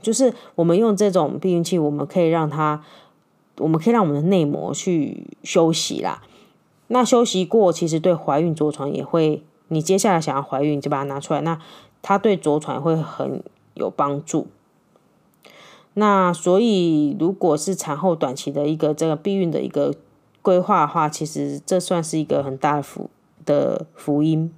[0.02, 2.84] 就是我们用这种避孕器，我们可以让它，
[3.58, 6.22] 我们可以让我们的内膜去休息啦。
[6.88, 9.44] 那休息过，其实对怀孕着床也会。
[9.72, 11.62] 你接下来想要怀孕，就把它拿出来，那
[12.02, 13.44] 它对着床会很
[13.76, 14.48] 有帮助。
[15.94, 19.94] 那所以，如果是产后短期的一个这个避孕的一个
[20.42, 23.12] 规划的话，其实这算是一个很大的福
[23.46, 24.52] 的福音。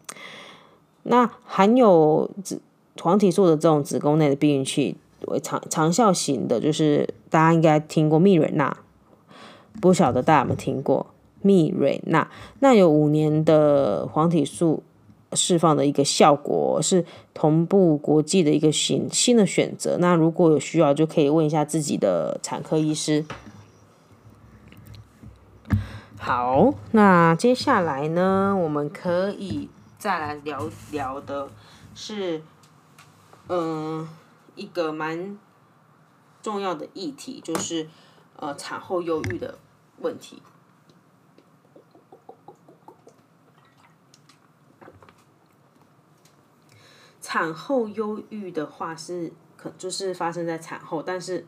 [1.03, 2.61] 那含有子
[3.01, 4.95] 黄体素的这种子宫内的避孕器
[5.41, 8.77] 长长效型的，就是大家应该听过蜜蕊娜，
[9.81, 11.07] 不晓得大家有没有听过
[11.41, 12.29] 蜜蕊娜？
[12.59, 14.83] 那有五年的黄体素。
[15.33, 19.95] 释放的一个效果是同步国际的一个新新的选择。
[19.97, 23.23] 那如果有需要，就可以问一下自己的产科医师。
[26.17, 31.47] 好，那接下来呢，我们可以再来聊聊的
[31.95, 32.41] 是，
[33.47, 34.05] 嗯，
[34.55, 35.37] 一个蛮
[36.41, 37.87] 重要的议题，就是
[38.35, 39.57] 呃产后忧郁的
[39.97, 40.41] 问题。
[47.21, 51.45] 产后忧郁的话是可就是发生在产后，但是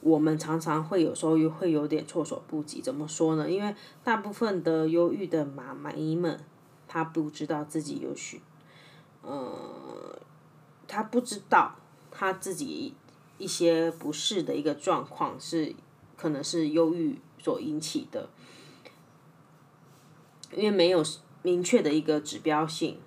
[0.00, 2.80] 我们常常会有时候又会有点措手不及。
[2.80, 3.50] 怎么说呢？
[3.50, 6.38] 因为大部分的忧郁的妈妈们，
[6.86, 8.40] 她不知道自己有许，
[9.22, 10.15] 呃，
[10.86, 11.76] 他不知道
[12.10, 12.94] 他自己
[13.38, 15.74] 一些不适的一个状况是
[16.16, 18.28] 可能是忧郁所引起的，
[20.52, 21.04] 因为没有
[21.42, 22.98] 明确的一个指标性。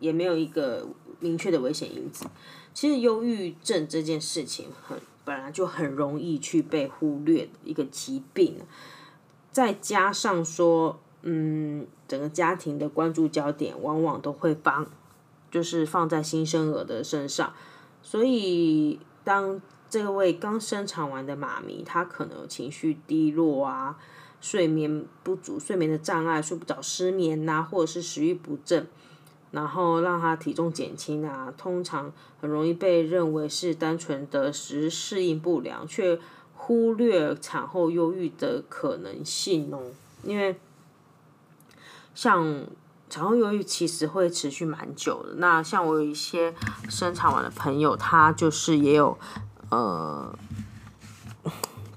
[0.00, 0.84] 也没有一个
[1.20, 2.26] 明确的危险因子。
[2.74, 8.56] 其实，忧郁症这件事情很本来就很容易去被忽略的一个疾病，
[9.52, 14.90] 再加上说，嗯，整个家庭的关注焦点往往都会放，
[15.52, 17.52] 就是放在新生儿的身上。
[18.02, 23.96] 所以，当这位刚生产完的妈咪，她可能情绪低落啊，
[24.40, 28.88] 睡眠不足、睡眠的障碍、睡不着、失眠呐、或者是食欲不振。
[29.52, 32.10] 然后让她体重减轻啊，通常
[32.40, 36.18] 很容易被认为是单纯的食适应不良，却
[36.56, 39.92] 忽略产后忧郁的可能性哦。
[40.24, 40.56] 因为
[42.14, 42.64] 像
[43.12, 45.34] 产后忧郁其实会持续蛮久的。
[45.34, 46.54] 那像我有一些
[46.88, 49.18] 生产完的朋友，他就是也有
[49.68, 50.34] 呃，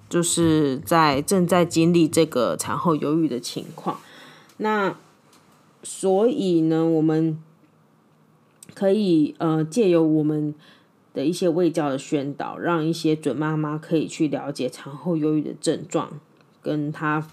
[0.10, 3.98] 就是在正在经历这个产后忧郁的情况。
[4.58, 4.98] 那
[5.84, 7.42] 所以呢，我们
[8.74, 10.54] 可以呃借由我们
[11.14, 16.20] 的一些卫教的宣导，让一些准妈妈可以去了解产后忧郁的症状
[16.62, 17.26] 跟它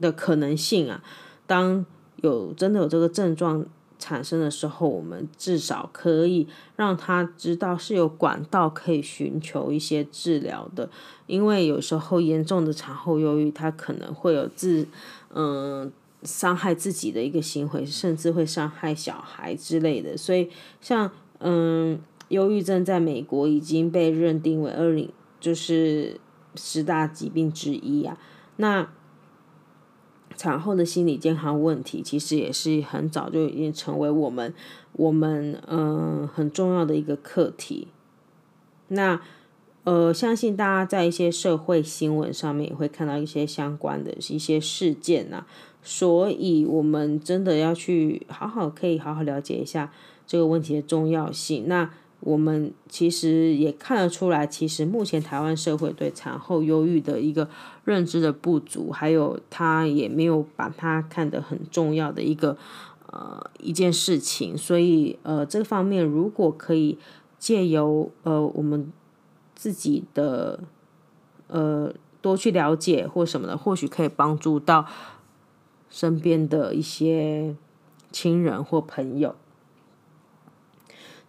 [0.00, 1.04] 的可能性啊。
[1.46, 1.84] 当
[2.22, 3.64] 有真的有这个症状
[3.98, 10.88] 产生的时候，我们至少可以让他知道是有管道可以寻求一些治疗的。
[11.26, 14.86] 因为有时候严重的产后忧郁，他可能会有自
[15.34, 15.90] 嗯。
[16.24, 20.16] 伤害自己的一个行为，甚至会伤害小孩之类的。
[20.16, 20.50] 所以，
[20.80, 26.18] 像嗯，忧郁症在美国已经被认定为二零，就是
[26.56, 28.18] 十大疾病之一啊。
[28.56, 28.90] 那
[30.38, 34.54] 产后的心理健康问题，其实也是很早就已经成为我们
[34.92, 37.88] 我们嗯很重要的一个课题。
[38.88, 39.20] 那
[39.84, 45.46] 呃，相信大家在一些社会新闻上面也会看到一些相关的一些事件啊。
[45.82, 49.90] 所以，我们真的要去好好，可以好好了解一下
[50.26, 51.66] 这个问题的重要性。
[51.66, 51.90] 那
[52.20, 57.48] 我们其实也看得出来，其实目前台湾社会对产后忧郁的一个
[57.84, 62.56] 认知的不足，还有他也没有把它看得很重要的一个
[63.06, 64.56] 呃一件事情。
[64.56, 66.98] 所以，呃，这方面如果可以
[67.38, 68.92] 借由呃我们
[69.54, 70.60] 自己的
[71.46, 71.92] 呃。
[72.20, 74.84] 多去了解或什么的，或许可以帮助到
[75.88, 77.54] 身边的一些
[78.10, 79.36] 亲人或朋友。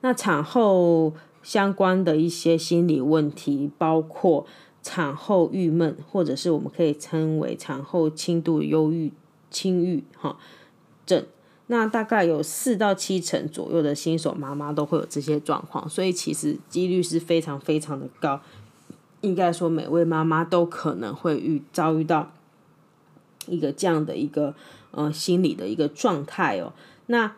[0.01, 4.45] 那产后相关的一些心理问题，包括
[4.81, 9.11] 产后郁闷，或者是我们可以称为产后轻度忧郁、
[9.51, 10.37] 轻郁哈
[11.05, 11.25] 症。
[11.67, 18.41] 那大概有四到七成左右的新手妈妈都会有这些状况，所以其实几率是非常非常的高。
[19.21, 22.31] 应该说，每位妈妈都可能会遇遭遇到
[23.47, 24.55] 一个这样的一个
[24.91, 26.73] 呃心理的一个状态哦。
[27.07, 27.35] 那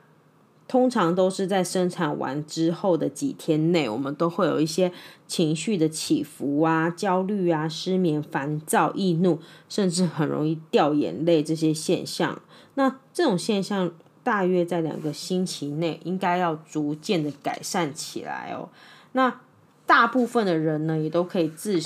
[0.72, 4.90] 通常都是在生产完之后的几天内，我们都会有一些
[5.28, 12.42] 情绪的起伏啊、焦虑啊、失眠、烦躁、易怒，甚至很容易掉眼泪这些现象。
[12.76, 13.92] 那这种现象。
[14.24, 18.70] 大约在两个星期内，应该要逐渐的改善起来哦。
[19.14, 19.42] 那
[19.88, 21.82] 大部分的人呢，也都可以自，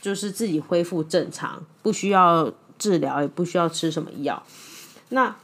[0.00, 4.42] 就是自己恢复正常，不需要治疗，也不需要吃什么药。
[5.10, 5.36] 那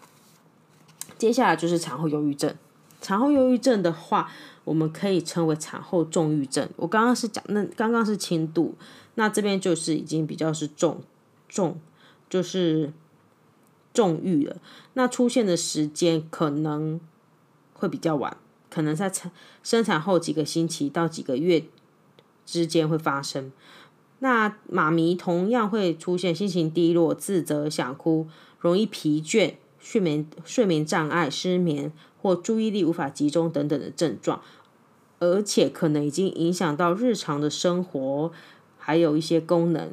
[1.18, 2.56] 接下来就是产后忧郁症。
[3.04, 4.32] 产后忧郁症的话，
[4.64, 6.66] 我们可以称为产后重郁症。
[6.76, 8.74] 我刚刚是讲，那刚刚是轻度，
[9.16, 11.02] 那这边就是已经比较是重
[11.48, 11.78] 重，
[12.30, 12.92] 就是。
[13.92, 14.56] 重郁了，
[14.94, 16.98] 那出现的时间可能
[17.74, 18.36] 会比较晚，
[18.68, 19.30] 可能在产
[19.62, 21.62] 生产后几个星期到几个月
[22.44, 23.52] 之间会发生。
[24.18, 28.26] 那妈咪同样会出现心情低落、自责、想哭、
[28.58, 31.92] 容易疲倦、睡眠睡眠障碍、失眠
[32.24, 34.40] 或注意力无法集中等等的症状，
[35.18, 38.32] 而且可能已经影响到日常的生活，
[38.78, 39.90] 还有一些功能，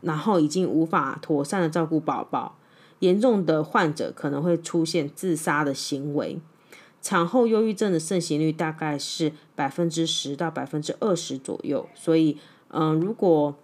[0.00, 2.56] 然后已经无法妥善的照顾宝宝。
[3.00, 6.38] 严重的患者可能会出现自杀的行为，
[7.00, 13.56] 产后忧郁症的盛行率大概是百分之十到百分之二十左右，所以，嗯、如果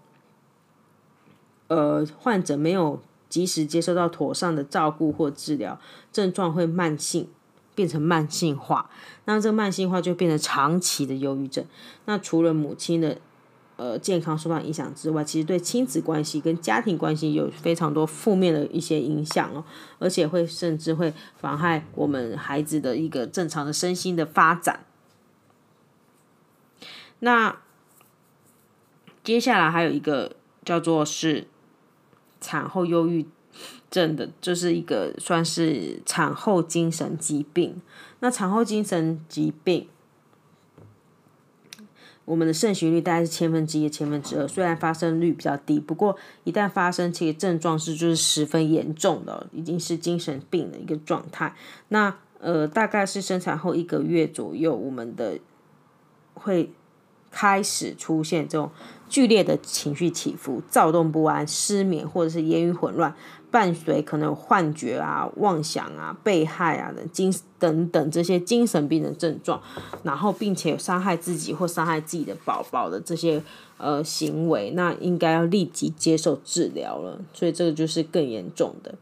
[1.68, 5.78] 呃患者没有及时接受到妥善的照顾或治疗，
[6.12, 7.28] 症状会慢性
[7.78, 8.90] 变成慢性化，
[9.26, 11.64] 那这个慢性化就变成长期的忧郁症。
[12.06, 13.18] 那除了母亲的。
[13.80, 19.62] 呃，健康受到影响之外，其实对亲子关系跟家庭关系有非常多负面的一些影响哦，
[20.00, 24.84] 而且会甚至会妨害我们孩子的一个正常的身心的发展。
[27.20, 27.60] 那
[29.22, 31.46] 接下来还有一个叫做是
[32.40, 33.28] 产后忧郁
[33.90, 37.80] 症的，就是一个算是产后精神疾病。
[38.20, 39.88] 那产后精神疾病。
[42.24, 51.56] 我们的盛行率大概是千分之一、千分之二，虽然发生率比较低，不过一旦发生，其实症状是就是十分严重的，已经是精神病的一个状态。
[51.88, 55.38] 那呃，大概是生产后一个月左右，我们的
[56.34, 56.70] 会
[57.30, 58.70] 开始出现这种
[59.08, 63.16] 剧烈的情绪起伏、躁动不安、失眠或者是言语混乱。
[63.50, 69.60] 伴随可能有幻觉啊、妄想啊、被害啊的精等等这些精神病的症状，
[70.02, 73.42] 然后并且有伤害自己或伤害自己的宝宝的这些
[73.78, 77.20] 呃行为，那应该要立即接受治疗了。
[77.32, 78.94] 所以这个就是更严重的。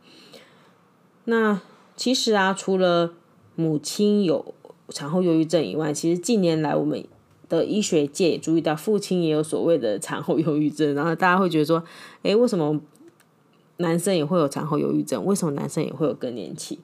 [1.24, 1.60] 那
[1.96, 3.12] 其实啊，除了
[3.56, 4.54] 母亲有
[4.90, 7.04] 产后忧郁症以外，其实近年来我们
[7.48, 11.82] 的医学界也注意到，父亲也有所谓的产后忧郁症，然后大家会觉得说，
[12.22, 12.80] 诶，为什么？
[13.78, 16.78] 男生也会有产后忧郁症，为什么男生也会有更年期？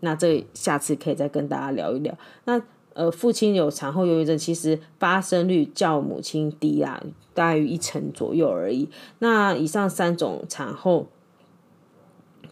[0.00, 2.16] 那这下次可以再跟大家聊一聊。
[2.44, 2.60] 那
[2.94, 8.88] 呃，父亲有产后忧郁症，其实发生率较母亲低啊，大概于一成左右而已。
[9.20, 11.06] 那以上三种产后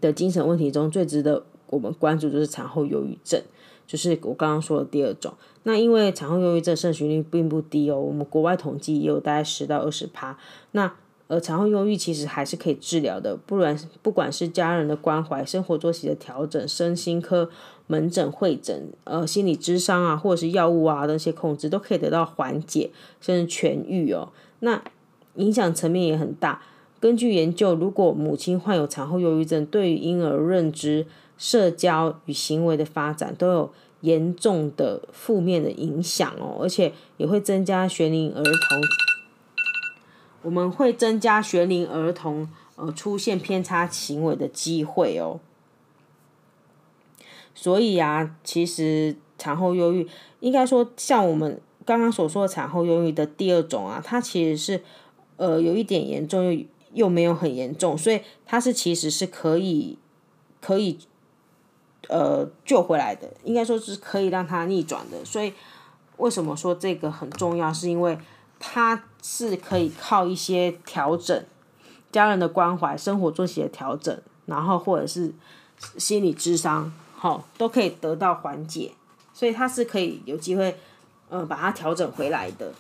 [0.01, 3.43] 的精神问题中，最值得我们关注就是产后忧郁症，
[3.87, 5.35] 就是我刚刚说的第二种。
[5.65, 10.39] 那因为产后忧郁症盛行率并不低哦，我们国外统计也有大概十到二十趴。
[10.71, 10.95] 那
[11.31, 17.49] 呃，产后忧郁其实还是可以治疗的，不然不管是家人的关怀、生活作息的调整、身心科
[17.87, 24.31] 门诊会诊、呃心理咨商啊，或者是药物啊那些控制，都可以得到缓解甚至痊愈哦。
[24.59, 24.83] 那
[25.37, 26.61] 影响层面也很大。
[26.99, 31.07] 根据研究，如果母亲患有产后忧郁症，对于婴儿认知、
[31.39, 38.83] 社交与行为的发展都有严重的负面的影响哦，而且也会增加学龄儿童。
[40.43, 45.41] 我们会增加学龄儿童呃出现偏差行为的机会哦，
[47.55, 50.09] 所以啊，其实产后忧郁
[50.41, 54.83] 应该说像我们刚刚所说的产后忧郁的第二种啊，它其实是
[55.37, 59.99] 呃有一点严重又又没有很严重，所以它是其实是可以
[60.61, 60.99] 可以
[62.09, 65.25] 呃救回来的，应该说是可以让它逆转的。
[65.25, 65.53] 所以
[66.17, 67.73] 为什么说这个很重要？
[67.73, 68.19] 是因为
[68.59, 71.45] 它是可以靠一些调整，
[72.11, 75.33] 家人的关怀、生活作息的调整，然后或者是
[75.99, 78.93] 心理智商，好，都可以得到缓解，
[79.35, 80.79] 所以他是可以有机会，
[81.29, 82.73] 嗯，把它调整回来的。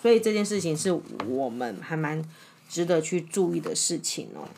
[0.00, 2.24] 所以这件事情是我们还蛮
[2.68, 4.48] 值得去注意的事情哦。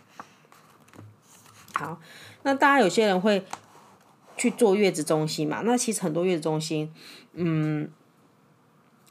[1.74, 2.00] 好，
[2.42, 3.44] 那大家有些人会
[4.36, 5.62] 去做月子中心嘛？
[5.64, 6.92] 那其实很多月子中心，
[7.34, 7.90] 嗯。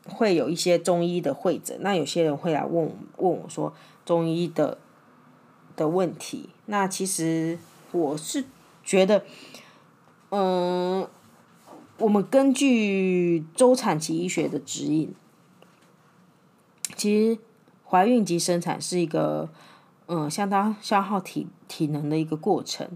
[0.10, 3.74] 会有一些中医的会诊，那有些人会来问问我说
[4.05, 4.78] 中医的
[5.76, 6.49] 的问题。
[6.66, 7.60] 那其实
[7.91, 8.45] 我是
[8.84, 9.24] 觉得，
[10.30, 11.08] 嗯，
[11.99, 15.14] 我们根据周产期医学的指引，
[16.95, 17.39] 其实
[17.86, 19.49] 怀孕及生产是一个
[20.08, 22.89] 嗯相当消耗体体能的一个过程。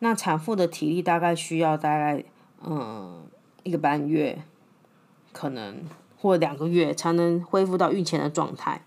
[0.00, 2.24] 那产妇的体力大概需要大概
[2.62, 3.24] 嗯
[3.62, 4.42] 一个半月，
[5.32, 5.84] 可能。
[6.26, 8.82] 或两个月才能恢复到孕前的状态，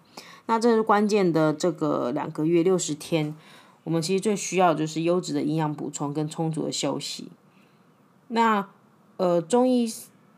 [0.47, 3.33] 那这是关键的这个两个月六十天，
[3.85, 7.29] 我们其实最需要就是优质的营养补充跟充足的休息。
[8.27, 8.67] 那
[9.15, 9.89] 呃，中医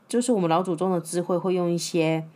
[0.07, 2.27] 就是我们老祖宗的智慧，会用一些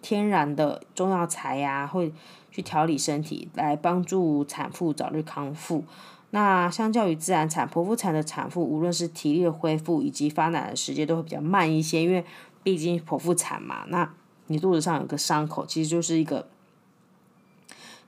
[0.00, 2.14] 天然的中药材呀、会
[2.50, 5.84] 去调理身体，来帮助产妇早日康复。
[6.30, 12.24] 那相较于自然产，剖腹产的产妇，无论是体力的恢复以及发奶的时间，都会比较慢一些，因为。
[12.68, 14.12] 毕竟剖腹产嘛，那
[14.48, 16.46] 你肚子上有个伤口，其实就是一个，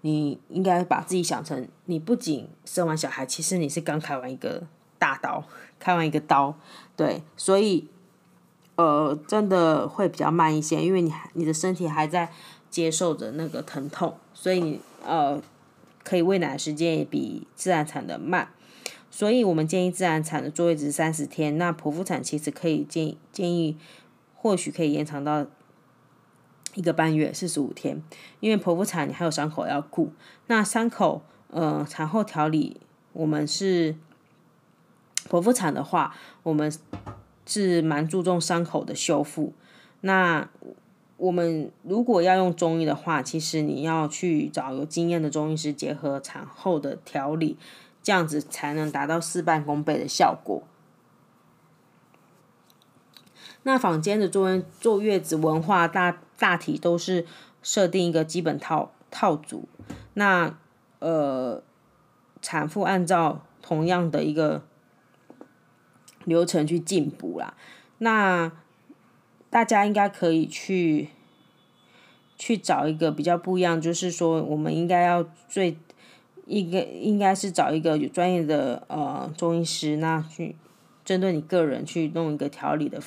[0.02, 4.64] 你应该把自己想成，你不仅生完小孩，其实你是刚开完一个
[4.98, 5.42] 大刀，
[5.78, 6.54] 开完一个刀，
[6.94, 7.88] 对，所以，
[8.76, 12.30] 呃，真的会比较慢一些，因为你你的身体还在
[12.70, 15.40] 接受着那个疼痛，所以你呃，
[16.04, 18.50] 可以喂奶的时间也比自然产的慢，
[19.11, 23.78] 所以我们建议自然产的坐月子三十天，那剖腹产其实可以建建议。
[24.43, 25.45] 或许可以延长到
[26.74, 28.03] 一个半月，四十五天，
[28.41, 30.12] 因为剖腹产你还有伤口要顾。
[30.47, 32.80] 那伤口，呃，产后调理，
[33.12, 33.95] 我们是
[35.28, 36.72] 剖腹产的话，我们
[37.45, 39.53] 是蛮注重伤口的修复。
[40.01, 40.49] 那
[41.18, 47.59] 我们如果要用中医的话，其实你要去找有经验的中医师，结合产后的调理，
[48.03, 50.62] 这样子才能达到事半功倍的效果。
[53.62, 57.26] 那坊间的坐坐月子文化大大体都是
[57.62, 59.68] 设定一个基本套套组，
[60.14, 60.58] 那
[60.98, 61.62] 呃
[62.40, 64.62] 产妇按照同样的一个
[66.24, 67.54] 流程去进补啦。
[67.98, 68.50] 那
[69.50, 71.11] 大家应该可以去
[72.38, 75.76] 去找一个比较不一样，就是说我们应该要最
[76.46, 80.56] 应该应该是找一个有专业的呃中医师，那去
[81.04, 83.02] 针对你个人去弄一个调理的。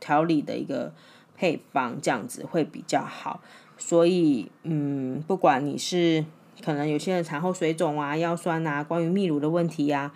[0.00, 0.92] 调理的一个
[1.36, 3.40] 配方，这样子会比较好。
[3.78, 6.24] 所以，嗯，不管你是
[6.64, 10.12] 可能有些人产后水肿啊、腰酸啊、关于泌乳的问题啊、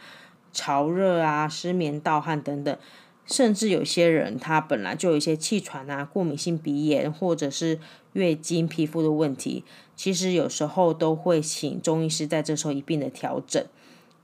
[0.52, 2.74] 潮热啊、失眠、盗汗等等，
[3.26, 7.78] 甚至有些人他本来就有一些气喘啊、过敏性鼻炎，或者是
[8.14, 9.62] 月经皮肤的问题，
[9.94, 13.62] 其实有时候都会请中医师在这时候一并的调整。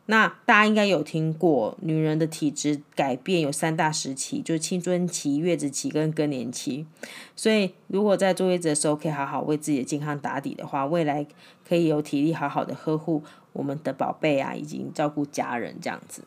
[0.09, 6.87] 那大家应该有听过，女人的体质改变有三大时期，就是青春期、月子期跟更年期。
[7.35, 11.27] 所以，如果在坐月子的时候可以好好为自己的健康打底的话，未来
[11.69, 16.23] 可以有体力好好的呵护我们的宝贝啊，以及照顾家人这样子。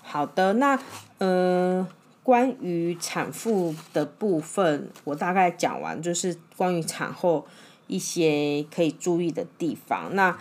[0.00, 0.78] 好的，那
[1.18, 1.88] 呃，
[2.22, 7.44] 关于产妇的部分，我大概讲完，就是关于产后。
[7.86, 10.14] 一些可以注意的地方。
[10.14, 10.38] 那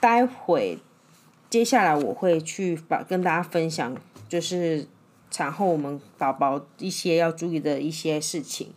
[0.00, 0.78] 待会
[1.50, 3.96] 接下来我会去把跟大家分享，
[4.28, 4.86] 就是
[5.30, 8.72] 产后我们宝宝一些要注意的一些事情。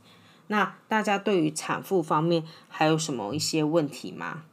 [0.47, 4.43] 那大家对于产妇方面还有什么一些问题吗？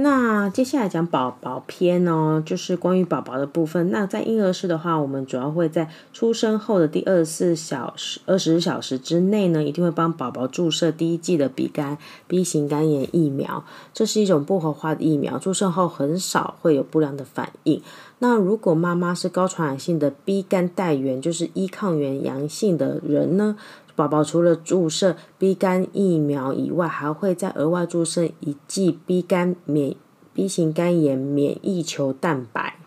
[0.00, 3.90] 那接下来讲宝宝篇哦，就是关于宝宝的部分。
[3.90, 13.64] 那在婴儿室的话，我们主要会在出生后的第二十四小时、二十小时之内呢，一定会帮宝宝注射第一剂的乙肝 B 型肝炎疫苗。
[13.92, 17.82] 这是一种不活化的疫苗，注射后很少会有不良的反应。
[18.20, 23.56] 那如果妈妈是高传染性的 B 肝带源，就是一抗原阳性的人呢？
[23.98, 29.96] 宝宝除了注射 B 肝疫苗以外，还会再额外注射一剂 B 肝免
[30.32, 32.78] B 型肝炎免疫球蛋白，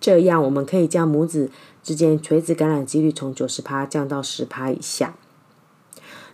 [0.00, 5.14] 这样我们可以将母子之间垂直感染几率从九十趴降到十趴以下。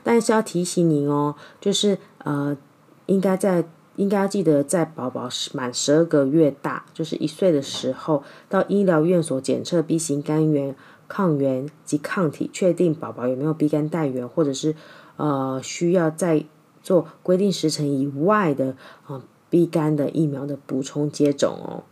[0.03, 2.57] 但是要提醒您哦，就是呃，
[3.05, 10.75] 应该在应该要记得，在宝宝满十二个月大，就是一岁的时候，到医疗院所检测 B 型肝炎
[11.09, 14.75] 抗原及抗体，确定宝宝有没有 B 肝带源，或者是
[15.17, 16.45] 呃需要在
[16.83, 21.85] 做规定时程以外的啊、呃、B 肝的疫苗的补充接种哦。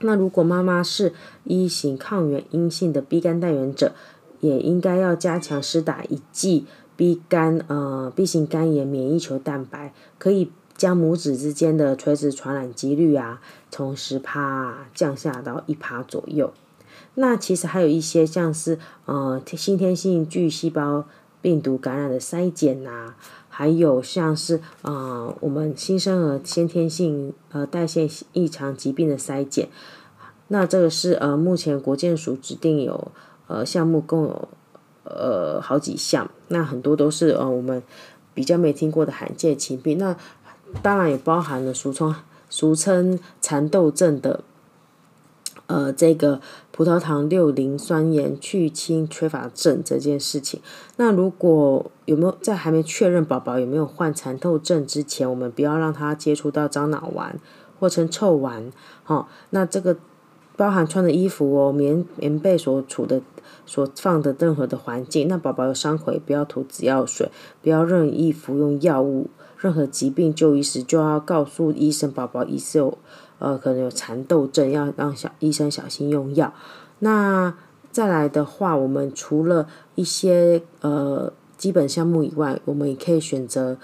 [0.00, 1.12] 那如果妈妈是
[1.44, 3.94] 一型抗原阴性的 B 肝带源者，
[4.40, 10.50] 也应该要加强施打一剂 B 肝呃 B 型肝炎免疫球蛋白，可以。
[10.76, 13.40] 将母子之间的垂直传染几率啊，
[13.70, 16.52] 从十趴降下到一趴左右。
[17.14, 21.04] 那其实还有一些像是呃先天性巨细胞
[21.40, 23.14] 病毒感染的筛检呐，
[23.48, 29.68] 还有像是呃我们新生儿先天性呃代谢异常疾病的筛检。
[30.48, 33.12] 那这个是呃目前国健署指定有
[33.46, 34.48] 呃项目共有
[35.04, 37.82] 呃好几项，那很多都是呃我们
[38.34, 39.98] 比较没听过的罕见疾病。
[39.98, 40.16] 那
[40.82, 42.14] 当然也包含了俗称
[42.50, 44.42] 俗称蚕豆症的，
[45.66, 46.40] 呃，这个
[46.72, 50.60] 葡萄糖六磷酸盐去氢缺乏症这件事情。
[50.96, 57.38] 那如果有没有在还没确认宝宝有没有患蚕豆症之前，我们不要让他接触到樟脑丸
[57.80, 58.70] 或称臭丸。
[59.04, 59.96] 好、那这个
[60.56, 63.22] 包含穿的衣服哦，棉棉被所处的
[63.64, 65.26] 所放的任何的环境。
[65.28, 67.30] 那宝宝有伤口也不要涂止药水，
[67.62, 69.30] 不要任意服用药物。
[69.58, 72.98] 任何疾病就医时就要告诉医生，宝宝疑似有
[73.38, 76.52] 呃可能有蚕豆症，要让小医生小心用药。
[77.00, 77.54] 那
[77.90, 83.76] 再来的话，我们除了一些呃基本项目以外，我们也可以选择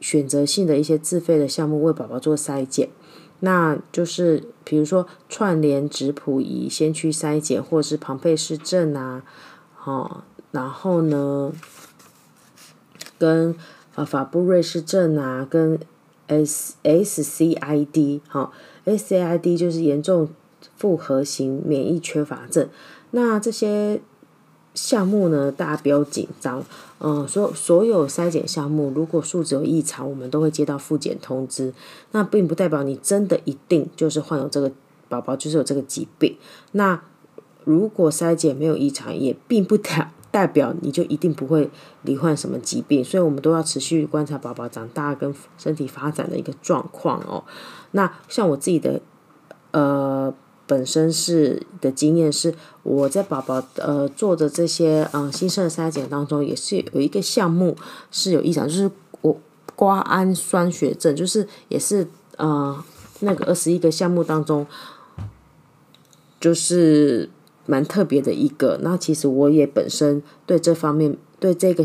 [0.00, 2.88] 选择性的一些自费的项目为宝宝做筛检。
[3.40, 9.22] 那就是比如说串联质谱仪先去筛检，或者是庞贝氏症啊，
[9.84, 11.52] 哦，然后呢
[13.18, 13.54] 跟。
[13.96, 15.78] 呃，法布瑞氏症啊，跟
[16.26, 18.52] S S C I D 好
[18.86, 20.28] SCID 就是严重
[20.76, 22.68] 复合型免疫缺乏症。
[23.10, 24.00] 那这些
[24.74, 26.64] 项目呢，大家不要紧张。
[26.98, 31.72] 嗯，所所有筛检项目，如果数值有异常，我们都会接到复检通知。
[32.12, 34.72] 那并不代表你真的一定就是患有这个
[35.08, 36.36] 宝宝就是有这个疾病。
[36.72, 37.02] 那
[37.64, 41.70] 如果筛检没有异常，也并不代代表你就一定不会
[42.02, 47.44] 罹患什么疾病，所以我们都要持续观察宝宝长大跟身体发展的一个状况哦。
[47.92, 49.00] 那像我自己的
[49.70, 50.34] 呃
[50.66, 57.76] 本身是的经验是，我在宝宝呃做的这些呃新生儿筛检当中，也是有一个项目
[58.10, 59.38] 是有异常，就是我
[59.76, 62.08] 瓜氨酸血症，就是也是
[62.38, 62.82] 呃
[63.20, 64.66] 那个二十一个项目当中，
[66.40, 67.30] 就是。
[67.66, 71.84] 蛮特别的一个，那其实我也本身对这方面对这个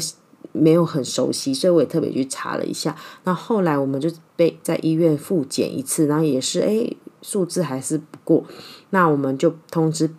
[0.51, 2.95] 没有很熟悉，所以我也特别去查了一下。
[3.23, 8.43] 那后来我们就被在医院复检一次，然后也是诶数字还是不过，
[8.89, 10.09] 那我们就通知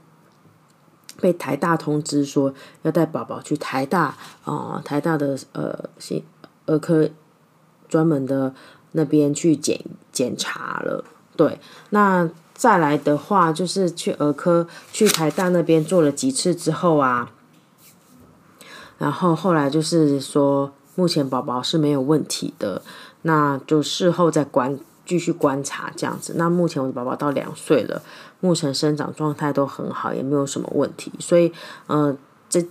[1.20, 6.22] 被台大通知说要带宝宝去台大啊、呃、台大的呃心
[6.66, 7.10] 儿科
[7.88, 8.54] 专门的
[8.92, 11.04] 那边去检检查了。
[11.36, 11.58] 对，
[11.90, 12.30] 那。
[12.60, 17.30] 再来的话，就是去儿科，去台大那边做了几次之后啊，
[18.98, 22.82] 然后后来就是说，目前宝宝是没有问题的，
[23.22, 26.34] 那就事后再观继续观察这样子。
[26.36, 28.02] 那目前我的宝宝到两岁了，
[28.40, 31.10] 目前生长状态都很好，也没有什么问题。
[31.18, 31.50] 所以，
[31.86, 32.14] 呃，
[32.50, 32.62] 这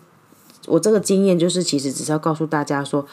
[0.68, 3.08] 我这个经验就是，其实只是要告诉大家说，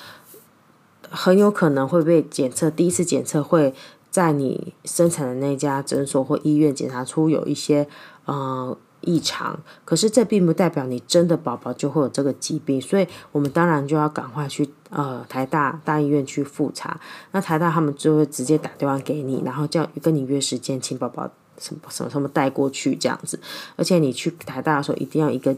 [1.08, 3.74] 很有可能会被检测，第一次检测会。
[4.16, 7.86] 在你生产的那家诊所或医院检查出有一些
[8.24, 16.98] 呃异常，可是这并不代表你真的宝宝就会有这个疾病，所以我们当然就要赶快去呃台大大医院去复查。
[17.32, 23.38] 那台大他们就会直接打电话给你，然后叫跟你约时间，请宝宝什么什么什么带过去这样子。
[23.76, 25.54] 而且你去台大的时候，一定要一个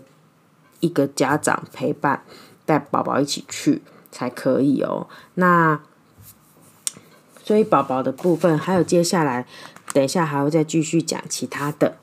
[0.81, 2.25] 一个家长陪伴，
[2.67, 5.07] 带宝宝一起去才可以哦。
[5.35, 5.81] 那。
[7.49, 9.47] 所以宝宝的部分，还有接下来，
[9.95, 11.97] 等一下还会再继续讲其他的。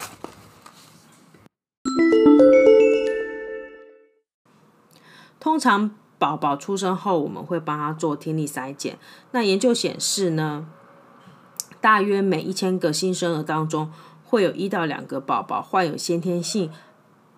[5.40, 8.98] 通常宝宝出生后，我们会帮他做听力筛检。
[9.34, 10.66] 那研究显示呢，
[11.80, 13.92] 大约每一千个新生儿当中，
[14.24, 16.72] 会有一到两个宝宝患有先天性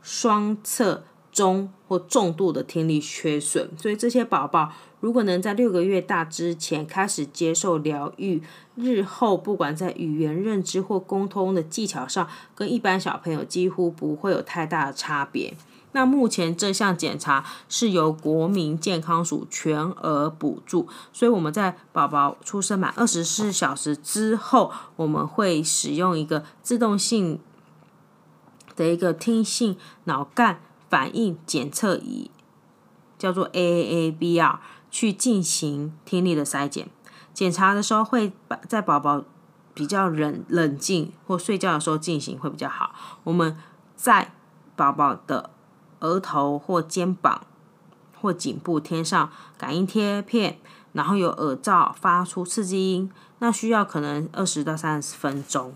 [0.02, 1.04] 双侧
[1.34, 3.72] 中或重度的听力缺损。
[3.78, 4.72] 所以这些宝宝。
[5.00, 8.42] 如果能在六个月大之前开始接受疗愈，
[8.76, 15.54] 日后不管在语言认知或沟通的技巧上，跟一般小朋友几乎不会有太大的差别。
[15.94, 27.40] 那目前这项检查是由国民健康署全额补助，所以我们在宝宝出生满二十四小时之后，我们会使用一个自动性
[28.76, 32.30] 的一个听性脑干反应检测仪，
[33.18, 34.58] 叫做 AAABR，
[34.98, 36.90] 去进行听力的筛检。
[37.32, 39.24] 检查的时候会把在宝宝
[39.76, 42.96] 比较冷冷静或睡觉的时候进行会比较好。
[43.24, 43.56] 我们
[43.96, 44.34] 在
[44.76, 45.52] 宝宝的
[46.00, 47.46] 额头或肩膀
[48.20, 50.58] 或颈部贴上感应贴片，
[50.94, 55.76] 然后有耳罩发出刺激音，那需要可能二十到三十分钟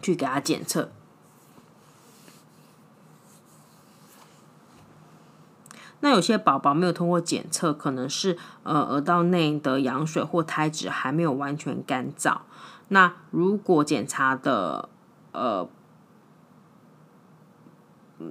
[0.00, 0.90] 去给他检测。
[6.00, 12.38] 那有些宝宝没有通过检测，可能是呃耳道内的羊水或胎脂还没有完全干燥。
[12.88, 14.88] 那如果检查的
[15.32, 15.68] 呃。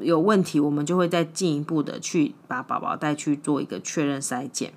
[0.02, 4.74] 有问题，我们就会再进一步的去把宝宝带去做一个确认筛检。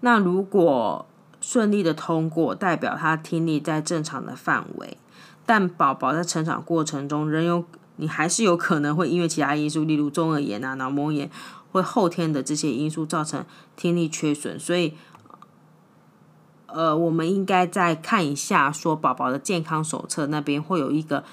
[0.00, 1.06] 那如果
[1.42, 4.96] 顺利的通过，代表他听力在正常的范围，
[5.44, 7.66] 但宝宝在成长过程中仍有
[7.96, 11.30] 你还是有可能会因为其他因素，例如中耳炎啊、脑膜炎，
[11.72, 13.44] 会后天的这些因素造成
[13.76, 14.58] 听力缺损。
[14.58, 14.94] 所以，
[16.66, 21.24] 呃，我们应该再看一下，说宝宝的健康手册那边会有一个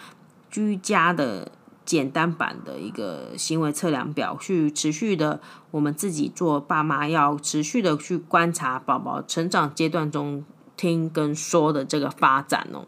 [0.49, 1.51] 居家的。
[1.83, 5.41] 简单版的一个行为测量表，去持续的，
[5.71, 10.45] 我们自己做爸妈要持续的去观察宝宝成长阶段中
[10.77, 12.85] 听跟说的这个发展哦。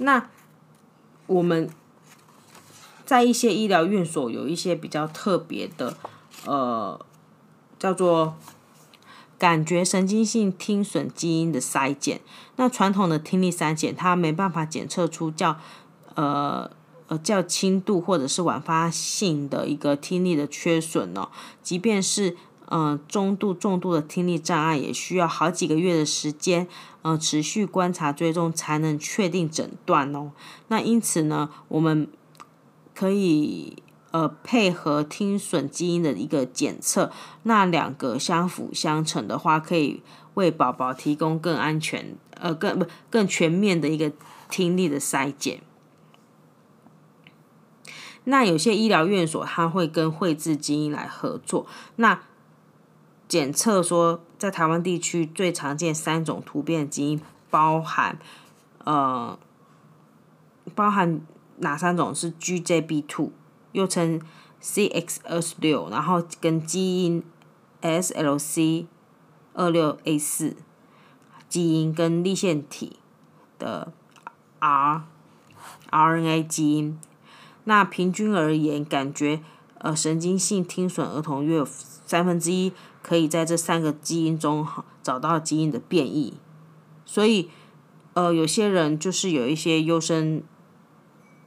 [0.00, 0.28] 那
[1.26, 1.70] 我们
[3.06, 5.96] 在一些医疗院所有一些比较特别的，
[6.44, 7.00] 呃，
[7.78, 8.36] 叫做。
[9.38, 12.20] 感觉神经性听损基因的筛检，
[12.56, 15.56] 那传统的听力筛检，它没办法检测出较
[16.14, 16.70] 呃
[17.06, 21.30] 呃较轻度或者是晚发性的一个听力的缺损哦。
[21.62, 22.36] 即便是
[22.66, 26.68] 嗯、中度、重度的听力障碍，也需要好几个月的时间，
[27.02, 30.32] 呃，持续观察追踪才能确定诊断哦。
[30.68, 32.08] 那因此呢，我们
[32.94, 33.82] 可以。
[34.12, 37.12] 呃，配合听损基因的一个检测，
[37.44, 40.02] 那两个相辅相成的话，可以
[40.34, 44.10] 为宝宝提供更安全、呃，更不更全面的一个
[44.48, 45.62] 听力的筛检。
[48.24, 52.20] 那有些医疗院所，它会跟惠智基因来合作，那
[53.28, 57.20] 检测说，在台湾地区最常见三种突变基因，
[57.50, 58.18] 包含
[58.84, 59.38] 呃，
[60.74, 61.20] 包含
[61.58, 63.30] 哪三种是 GJB2。
[63.72, 64.20] 又称
[64.60, 67.22] CXS6，然后跟基因
[67.82, 68.86] SLC
[69.54, 70.56] 二六 A 四
[71.48, 72.96] 基因跟立线体
[73.60, 73.92] 的
[74.58, 75.04] R
[75.90, 76.98] RNA 基因，
[77.62, 79.40] 那平均而言，感觉
[79.78, 82.72] 呃神经性听损儿童约有三分之一
[83.02, 84.66] 可以在这三个基因中
[85.02, 86.34] 找到基因的变异，
[87.04, 87.50] 所以
[88.14, 90.42] 呃有些人就是有一些优生。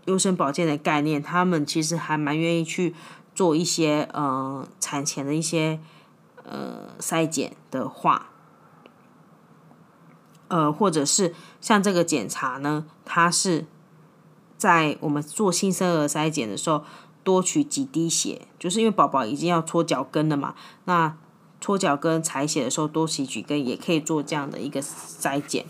[0.06, 2.94] 优生保健的概念，他们其实还蛮愿意去
[3.34, 5.80] 做一些呃产前的一些
[6.44, 8.30] 呃筛检的话，
[10.50, 13.66] 呃或者是像这个检查呢，它是
[14.58, 16.84] 在我们做新生儿筛检的时候
[17.24, 21.16] 多取几滴血，就是因为宝宝已经要搓脚跟了嘛，那
[21.64, 25.66] 搓脚跟采血的时候多洗几根也可以做这样的一个筛检。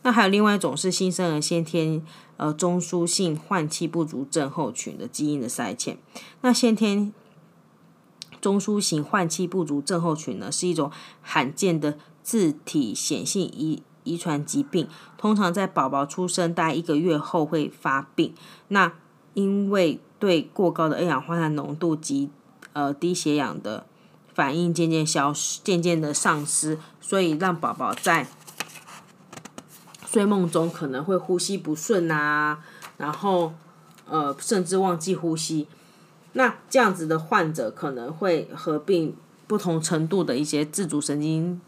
[0.00, 2.02] 那还有另外一种是新生儿先天
[2.38, 5.98] 呃中枢性换气不足症候群的基因的筛检。
[6.40, 7.12] 那先天
[8.40, 10.90] 中枢型换气不足症候群呢，是一种
[11.20, 14.88] 罕见的自体显性遗遗传疾病，
[15.18, 18.32] 通常在宝宝出生大概一个月后会发病。
[18.68, 18.94] 那
[19.34, 22.30] 因为对过高的二氧化碳浓度及
[22.72, 23.86] 呃低血氧的
[24.34, 28.26] 反应渐渐消失，渐渐的丧失，所以让宝宝在
[30.06, 32.60] 睡梦中可能会呼吸不顺啊，
[32.96, 33.52] 然后
[34.08, 35.66] 呃甚至忘记呼吸。
[36.32, 39.16] 那这样子的患者可能会合并
[39.46, 41.60] 不同程度的一些自主神经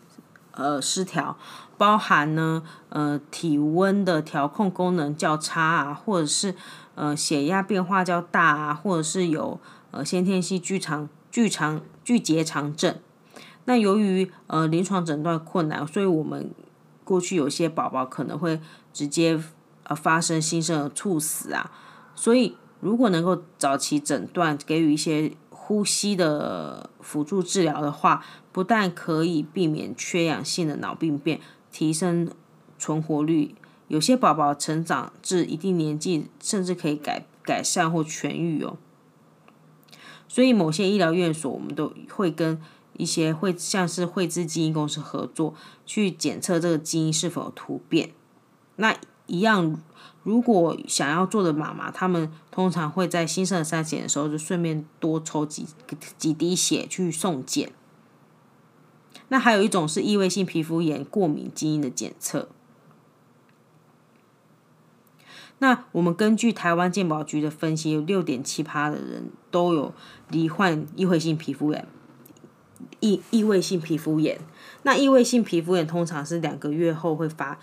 [0.52, 1.36] 呃失调，
[1.76, 6.54] 包含呢呃体温的调控功能较差啊，或者是
[7.00, 9.58] 呃血压变化较大啊，或者是有
[9.90, 12.94] 呃先天性巨肠巨肠巨结肠症。
[13.64, 16.50] 那由于呃临床诊断困难，所以我们。
[17.02, 18.60] 过去有些宝宝可能会
[18.92, 19.36] 直接
[19.82, 21.72] 呃发生新生儿猝死啊，
[22.14, 31.40] 所以如果能够早期诊断，给予一些呼吸的辅助治疗的话，不但可以避免缺氧性的脑病变，
[31.72, 32.30] 提升
[32.78, 33.56] 存活率，
[33.90, 38.76] 有些宝宝成长至一定年纪，甚至可以改改善或痊愈哦。
[40.28, 42.62] 所以某些医疗院所，我们都会跟
[42.96, 48.12] 一些会像是惠芝基因公司合作，去检测这个基因是否有突变。
[48.76, 49.82] 那一样，
[50.22, 55.66] 如果想要做的妈妈，他们通常会在新生儿筛检的时候，就顺便多抽几
[56.16, 57.72] 几滴血去送检。
[59.26, 62.48] 那还有一种是异位性皮肤炎过敏基因的检测。
[65.60, 69.94] 那我们根据台湾健保局的分析，有六点七趴的人都有
[70.30, 71.86] 罹患异位性皮肤炎。
[73.00, 74.40] 异异位性皮肤炎，
[74.84, 77.58] 那异位性皮肤炎通常是两个月后会发，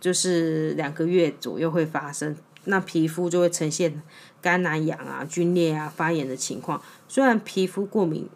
[0.00, 2.34] 就是两个月左右会发生，
[2.64, 4.02] 那皮肤就会呈现
[4.40, 6.80] 干难、痒啊、皲裂啊、发炎的情况。
[7.08, 8.26] 虽然皮肤过敏，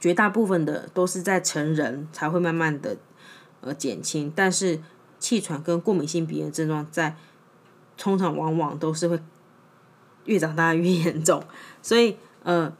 [0.00, 2.96] 绝大部分的都是在成人才会慢慢的
[3.60, 4.80] 呃减轻，但是。
[5.22, 7.16] 气喘跟过敏性鼻炎症状在
[7.96, 9.20] 通常往往都是会
[10.24, 11.40] 越长大越严重，
[11.80, 12.72] 所以呃，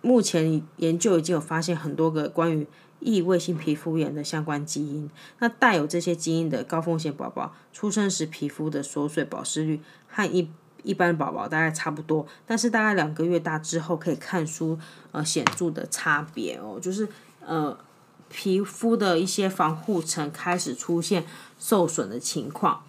[0.00, 2.64] 目前研究已经有发现很多个关于
[3.00, 5.10] 异位性皮肤炎的相关基因。
[5.40, 10.48] 那带有这些基因的高风险宝宝，出生时皮肤的锁水保湿率和一
[10.84, 14.78] 一般宝宝大概差不多，但是大概两个月大之后可以看出
[15.10, 17.08] 呃显著的差别哦，就是
[17.44, 17.76] 呃。
[18.28, 21.24] 皮肤的一些防护层开始出现
[21.58, 22.82] 受损的情况，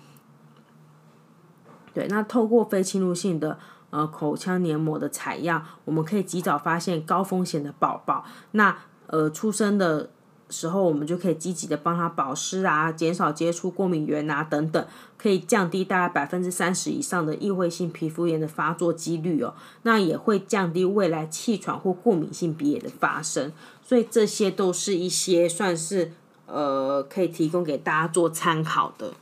[1.93, 3.57] 对，那透过非侵入性的
[3.89, 8.25] 呃口腔黏膜的采样，我们可以及早发现高风险的宝宝。
[8.51, 8.77] 那
[9.07, 10.09] 呃出生的
[10.49, 14.85] 时候，我们就可以积极的帮他保湿啊，减少接触过敏源啊等等，
[15.17, 19.53] 可以降低大概百分之三十以上的异位性皮肤炎的发作几率哦。
[19.83, 23.51] 那也会降低未来气喘或过敏性鼻炎的发生。
[23.89, 26.11] 所以这些都是一些算是
[26.45, 29.15] 呃可以提供给大家做参考的。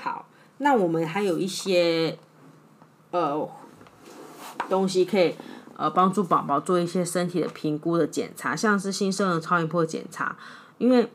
[0.00, 2.16] 好，那我们还有一些
[3.10, 3.50] 呃
[4.68, 5.34] 东西可以。
[5.76, 10.36] 呃，帮助宝宝做一些身体的评估的检查，像是新生儿超音波检查，
[10.78, 11.10] 因为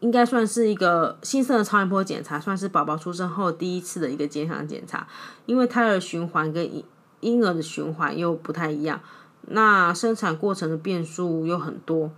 [0.00, 5.06] 应该算是一个新生儿超音波检查，算是宝宝出生后第一次的一个健康检查，
[5.46, 6.84] 因为胎儿循环跟婴
[7.20, 9.00] 婴儿的循环又不太一样，
[9.42, 12.10] 那生产过程的变数又很多，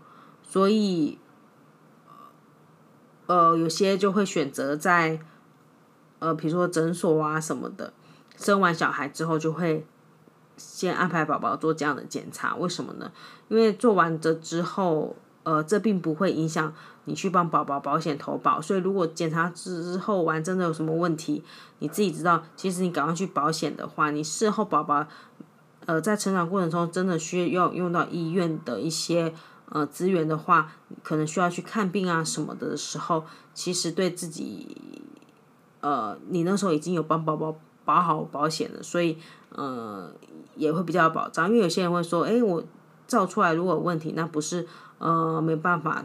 [0.43, 1.19] 所以
[3.27, 5.21] 呃，有些就会选择在
[6.19, 7.93] 呃，比如说诊所啊什么的，
[8.37, 9.87] 生完小孩之后就会。
[10.61, 13.13] 先安排宝宝做这样的检查，为什么呢？
[13.47, 16.73] 因为做完这之后，呃，这并不会影响
[17.05, 21.43] 你去帮宝宝保险投保，所以如果检查之后完真的有什么问题，
[21.79, 25.07] 你自己知道，其实你赶快去保险的话，你事后宝宝，
[25.87, 29.33] 呃，在成长过程中真的需要用到医院的一些
[29.71, 30.73] 呃资源的话，
[31.03, 33.25] 可能需要去看病啊什么的时候，
[33.55, 35.03] 其实对自己，
[35.81, 39.19] 呃，你那时候已经有帮宝宝保好保险了，所以，
[39.51, 40.13] 呃。
[40.57, 42.61] 也会比较有保障，因为有些人会说：“哎，我
[43.07, 44.67] 照出来如果有问题，那不是
[44.99, 46.05] 呃没办法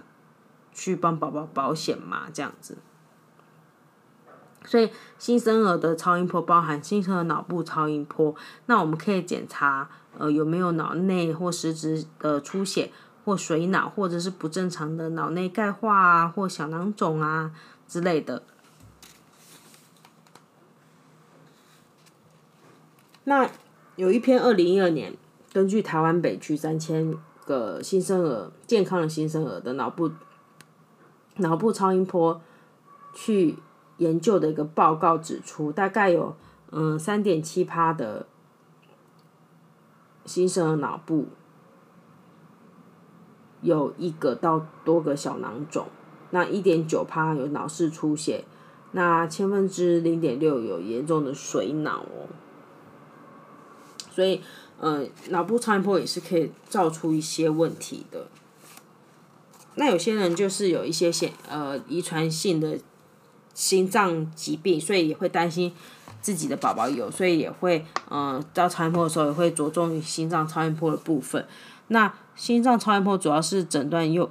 [0.71, 2.27] 去帮宝宝保险嘛？
[2.33, 2.77] 这样子。”
[4.65, 8.33] 所以新生儿的超音波包含新生儿脑部超音波，
[8.67, 12.91] 那我们可以检查呃有没有脑内或实质的出血
[13.25, 17.51] 或水脑，或者是不正常的脑内钙化啊或小囊肿啊
[17.87, 18.43] 之类的。
[23.25, 23.49] 那。
[23.95, 25.13] 有一篇二零一二年，
[25.53, 27.15] 根据台湾北区三千
[27.45, 30.11] 个新生儿健康的新生儿的脑部
[31.37, 32.41] 脑部超音波
[33.13, 33.57] 去
[33.97, 36.35] 研究的一个报告指出，大概有
[36.71, 38.25] 嗯三点七趴的
[40.25, 41.27] 新生儿脑部
[43.61, 45.87] 有一个到多个小囊肿，
[46.31, 48.45] 那一点九趴有脑室出血，
[48.91, 52.29] 那千分之零点六有严重的水脑哦。
[54.09, 54.41] 所以，
[54.83, 58.27] 呃，脑部超音波也是可以照出一些问题的。
[59.75, 62.77] 那有些人就是有一些显呃遗传性的
[63.53, 65.71] 心脏疾病，所以也会担心
[66.21, 71.47] 自己的宝宝有，所以也会呃照超音波的时候也会着重于心脏超音波的部分。
[71.87, 74.29] 那心脏超音波主要是诊断幼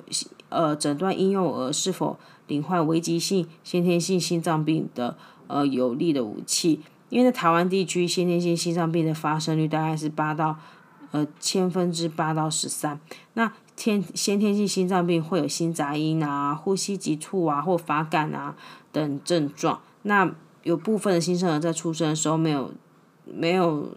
[0.51, 6.83] 呃诊断婴幼儿是否罹患危急性先天性心脏病的呃有力的武器。
[7.13, 10.57] 因为在台湾地区，先天性心脏病的发生率大概是八到
[11.11, 12.99] 呃千分之八到十三。
[13.35, 18.57] 那天先天性心脏病会有心杂音啊、呼吸急促啊或发感啊
[18.93, 19.83] 等症状。
[20.05, 22.73] 那有部分的新生儿在出生的时候没有
[23.27, 23.95] 没有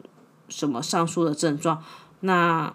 [0.49, 1.81] 什么上述的症状，
[2.19, 2.73] 那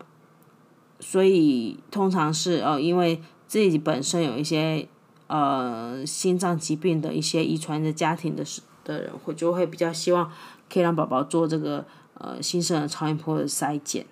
[1.01, 4.89] 所以通常是呃因为自己本身有一些
[5.27, 8.43] 呃心脏疾病的一些遗传的家庭的
[8.91, 10.33] 的人会就会比较希望
[10.73, 14.07] 可以让宝宝做这个呃新生儿超音波的筛检。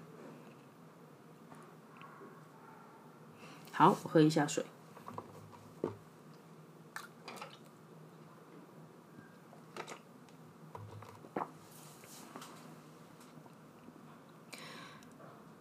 [3.73, 4.65] 好，我喝一下水。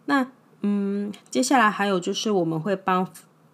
[0.06, 0.26] 那
[0.62, 3.06] 嗯，接下来还有就是我们会帮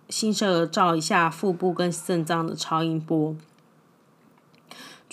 [0.09, 3.37] 新生儿照一下腹部跟肾脏的超音波，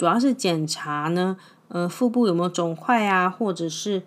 [0.02, 1.38] 主要是检查呢，
[1.68, 4.02] 呃，腹部有没有肿块啊，或者是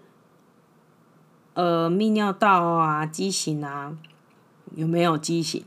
[1.53, 3.97] 呃泌尿道啊畸形啊。
[4.75, 5.65] 有没有畸形？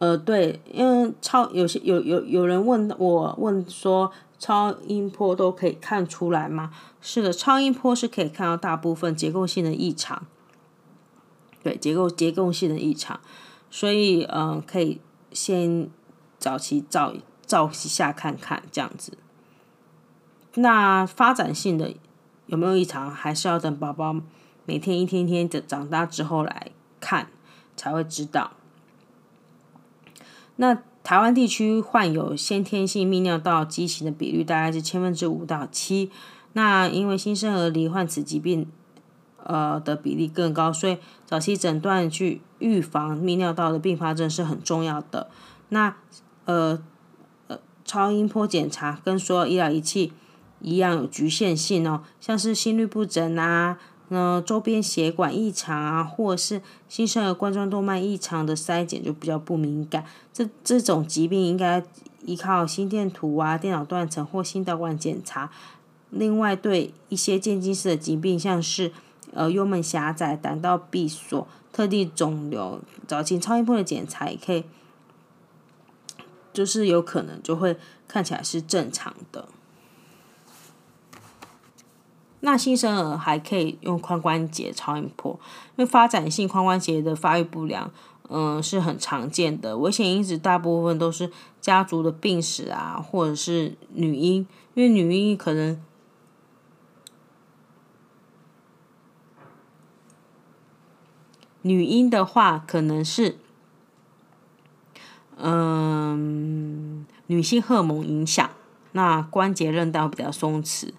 [0.00, 4.10] 呃，对，因为超有些有有有人问我问说，
[4.40, 6.72] 超音波都可以看出来吗？
[7.00, 10.26] 是的，超音波是可以看到大部分结构性的异常。
[11.62, 13.20] 对，结构结构性的异常，
[13.70, 15.00] 所以嗯、呃，可以
[15.30, 15.88] 先
[16.40, 17.14] 早期照
[17.46, 19.16] 照一下看看这样子。
[20.54, 21.94] 那发展性的
[22.46, 24.14] 有没有异常，还是要等宝宝
[24.64, 26.70] 每天一天天的长大之后来
[27.00, 27.28] 看。
[27.76, 28.52] 才会知道。
[30.54, 36.08] 那台湾地区患有先天性泌尿道畸形的比率大概是千分之五到七。
[36.52, 38.70] 那因为新生儿罹患此疾病，
[39.42, 45.28] 呃的比例更高，所以早期诊断去预防泌尿道的并发症是很重要的。
[45.70, 45.96] 那
[46.44, 46.80] 呃，
[47.84, 50.12] 超音波检查跟所有医疗仪器
[50.60, 53.78] 一样有局限性哦，像是心律不整啊。
[54.08, 60.04] 那周边血管异常啊，或是新生儿冠状动脉异常的筛检就比较不敏感。
[60.32, 61.82] 这这种疾病应该
[62.24, 65.50] 依靠心电图啊、电脑断层或心导管检查。
[66.10, 68.92] 另外，对一些渐进式的疾病，像是
[69.32, 74.64] 呃幽门狭窄、胆道闭锁、特定肿瘤，早期超音波的检查也可以，
[76.54, 77.76] 就是有可能就会
[78.08, 79.48] 看起来是正常的。
[82.40, 85.32] 那新生儿还可以用髋关节超音波，
[85.76, 87.90] 因为发展性髋关节的发育不良，
[88.28, 89.78] 嗯，是很常见的。
[89.78, 95.82] 危险因子大部分都是家族的病史啊，或者是女婴，因为女婴可能，
[101.62, 103.38] 女婴的话可能是，
[105.36, 108.50] 嗯，女性荷尔蒙影响，
[108.92, 110.90] 那关节韧带会比较松弛。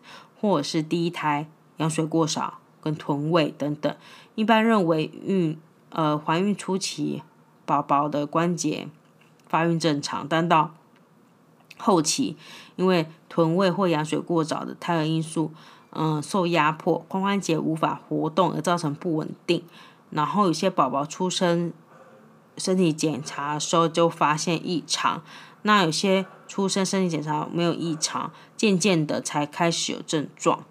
[0.42, 3.96] 或者是第一胎羊水过少跟臀位等等，
[4.36, 5.58] 一般认为孕
[5.90, 7.24] 呃怀孕初期
[7.66, 8.88] 宝宝的关节
[9.48, 10.76] 发育正常，但到
[11.78, 12.38] 后期
[12.76, 15.52] 因为臀位或羊水过早的胎儿因素，
[15.92, 19.64] 嗯、受压迫，髋关节无法活动而造成不稳定，
[20.12, 21.74] 然后有些宝宝出生
[22.58, 25.22] 身体检查的时候就发现异常。
[25.64, 30.64] 那有些出生身体检查没有异常，渐渐的才开始有症状。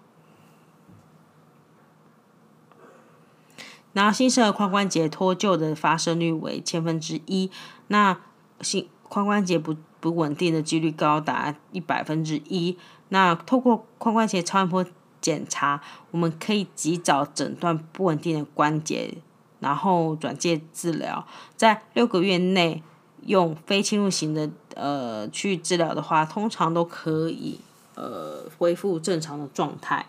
[3.91, 7.49] 然后新生儿髋关节脱臼的发生率为千分之一，
[7.87, 8.17] 那
[8.61, 12.77] 新髋关节不不稳定的几率高达一百分之一。
[13.09, 14.85] 那透过髋关节超音波
[15.21, 15.81] 检查，
[16.11, 19.17] 我们可以及早诊断不稳定的关节，
[19.59, 22.83] 然后转介治疗，在六个月内。
[23.25, 27.59] 用非侵入型的呃去治疗的话，通常都可以
[27.95, 30.05] 呃恢复正常的状态。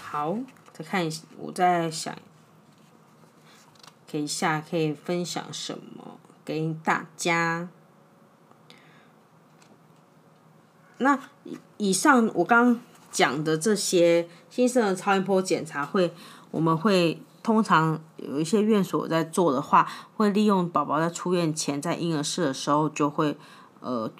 [0.00, 0.36] 好，
[0.72, 2.16] 再看一下，我在想，
[4.08, 7.68] 可以下可以分享什么给大家？
[10.98, 11.18] 那
[11.76, 12.80] 以上我刚。
[13.12, 16.12] 讲的这些新生儿超音波检查会，
[16.50, 23.38] 我们会通常有一些院所在做的话，会利用宝宝在出院前在婴儿室的时候就会
[23.80, 24.12] 呃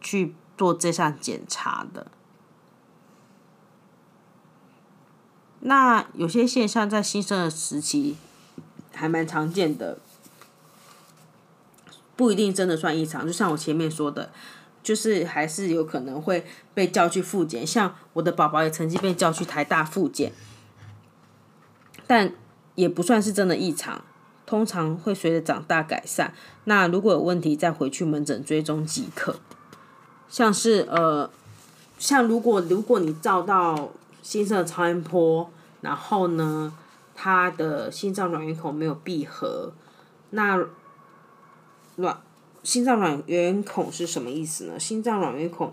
[0.00, 2.08] 去做这项检查的。
[5.60, 8.16] 那有些现象在新生儿时期
[8.92, 9.98] 还蛮常见的，
[12.16, 14.32] 不一定真的算异常，就像我前面说的。
[14.84, 20.30] 就是还是有可能会被叫去复检，像我的宝宝也曾经被叫去台大复检，
[22.06, 22.32] 但
[22.74, 24.04] 也不算是真的异常，
[24.44, 26.34] 通常会随着长大改善。
[26.64, 29.36] 那如果有问题，再回去门诊追踪即可。
[30.28, 31.30] 像是呃，
[31.98, 33.90] 像如果如果你照到
[34.22, 36.76] 新生的超音波，然后呢，
[37.14, 39.72] 他的心脏卵圆孔没有闭合。
[40.30, 40.66] 那
[41.96, 42.18] 卵
[42.64, 44.80] 心脏卵圆孔是什么意思呢？
[44.80, 45.72] 心脏卵圆孔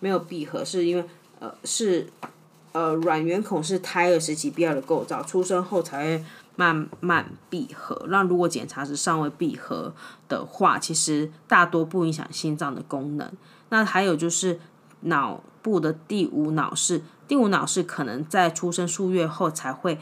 [0.00, 1.04] 没有闭合，是因为
[1.38, 2.08] 呃是
[2.72, 6.24] 呃卵圆孔是胎儿时期必要的构造，出生后才会
[6.56, 8.04] 慢慢闭合。
[8.08, 9.94] 那如果检查时尚未闭合
[10.28, 13.32] 的话，其实大多不影响心脏的功能。
[13.70, 14.58] 那还有就是
[15.02, 19.98] 脑部的第五脑室，第五脑室可能在出生数月后才会。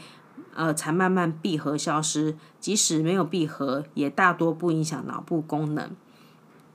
[0.53, 5.89] 呃，才慢慢闭合消失，即使没有闭合，也大多不影响脑部功能。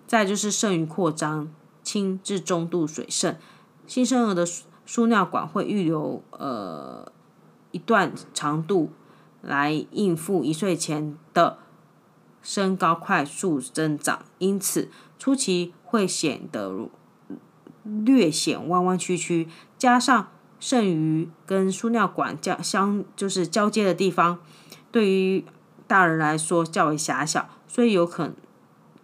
[0.07, 1.48] 再就是肾盂扩张，
[1.82, 3.38] 轻至中度水肾，
[3.86, 4.46] 新生儿的
[4.84, 7.11] 输尿管会预留呃
[7.72, 8.90] 一段长度
[9.42, 11.59] 来应付一岁前的
[12.42, 14.88] 身高快速增长，因此
[15.18, 16.88] 初期会显得
[17.82, 20.28] 略显弯弯曲曲，加上。
[20.59, 24.38] 肾盂跟输尿管交相就是交接的地方，
[24.90, 25.44] 对于
[25.86, 28.34] 大人来说较为狭小，所以有可能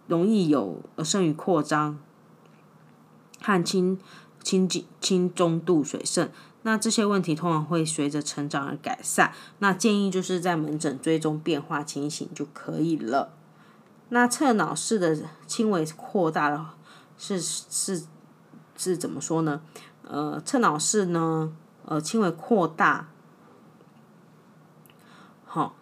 [0.07, 1.99] 容易有呃肾盂扩张
[3.41, 3.99] 和轻
[4.43, 4.69] 轻
[5.01, 6.31] 轻中度水肾。
[6.65, 9.33] 那这些问题通常会随着成长而改善。
[9.59, 13.35] 那建议就是在门诊追踪变化情形就可以了。
[14.11, 16.77] 那侧脑室的轻微扩大了，
[17.17, 18.05] 是是
[18.77, 19.63] 是怎么说呢？
[20.05, 21.53] 呃，侧脑室呢，
[21.87, 23.09] 呃，轻微扩大，
[25.47, 25.75] 好、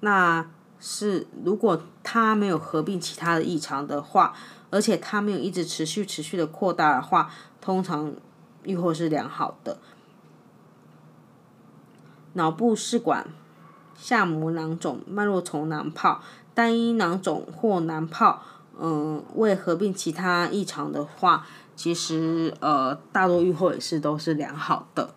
[0.00, 0.50] 那
[0.80, 4.34] 是如果它没有合并其他的异常的话，
[4.70, 8.12] 而且它没有一直持续持续的扩大的话，通常
[8.64, 9.78] 预后是良好的。
[12.32, 13.26] 脑部室管
[13.94, 16.22] 下膜囊肿、脉络丛囊泡、
[16.54, 18.42] 单一囊肿或囊泡，
[18.78, 21.46] 嗯、未合并其他异常的话。
[21.76, 25.14] 其实，呃，大多预后也是都是良好的。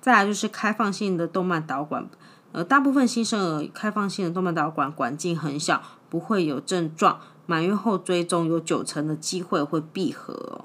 [0.00, 2.08] 再来就是开放性的动脉导管，
[2.52, 10.64] 呃，大部分新生儿开放性的动脉导管管径很小，不会有症状，满月后追踪有九成的机会会闭合。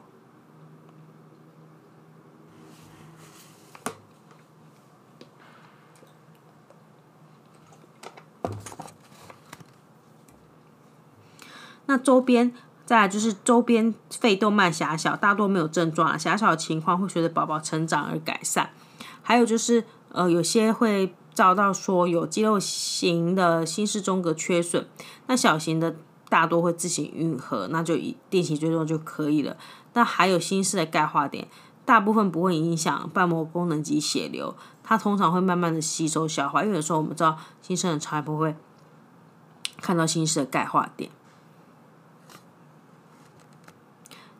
[11.85, 12.53] 那周边。
[12.85, 18.71] 再来就是周边肺动脉狭小，大多没有症状啊，狭小的情况会随着宝宝成长而改善。
[19.21, 24.87] 还有就是，呃，有些会找到说有肌肉型的心室中隔缺损，
[25.27, 25.95] 那小型的
[26.29, 29.57] 大多会自行愈合，那就以定期追踪就可以了。
[29.93, 31.47] 那还有心室的钙化点，
[31.85, 38.55] 大部分不会影响瓣膜功能及血流，它通常会慢慢的吸收消化，因为有时候我们知道新生儿才不会
[39.77, 41.09] 看到心室的钙化点。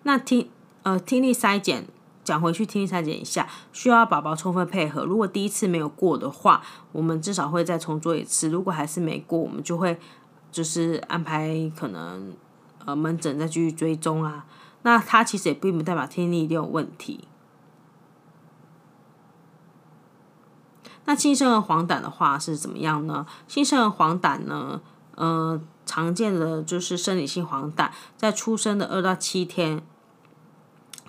[0.03, 0.49] 那听
[0.83, 1.87] 呃听力筛检
[2.23, 5.03] 讲回去，听力筛检一下，需要宝宝充分配合。
[5.03, 6.61] 如果第一次没有过的话，
[6.93, 8.49] 我们至少会再重做一次。
[8.49, 9.99] 如果还是没过，我们就会
[10.51, 12.33] 就是安排可能
[12.85, 14.45] 呃门诊再继续追踪啊。
[14.83, 17.27] 那它其实也并不代表听力一定有问题。
[21.05, 23.25] 那新生儿黄疸的话是怎么样呢？
[23.47, 24.81] 新生儿黄疸呢，
[25.15, 29.83] 呃，常见的就是生理性黄疸，在出生的二到七天。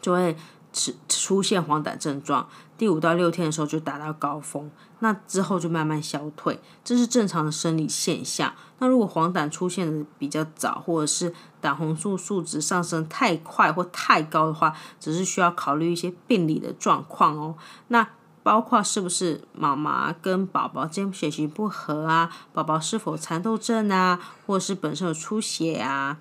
[0.01, 0.37] 就会
[0.75, 4.69] 出出现黄疸症状，第五到六天的时候就达到高峰，
[4.99, 8.53] 那之后就慢慢消退，这是正常的生理现象。
[8.81, 17.55] 那如果黄疸出现的比较早，或者是胆红素数值上升太快或太高的话，只是需要考虑一些病理的状况哦。
[17.89, 18.09] 那
[18.43, 26.19] 包括是不是妈妈跟宝宝间血型不合啊，宝宝是否蚕豆症啊，或者是本身有出血啊，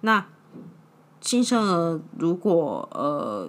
[0.00, 0.26] 那。
[1.20, 3.48] 新生儿如果呃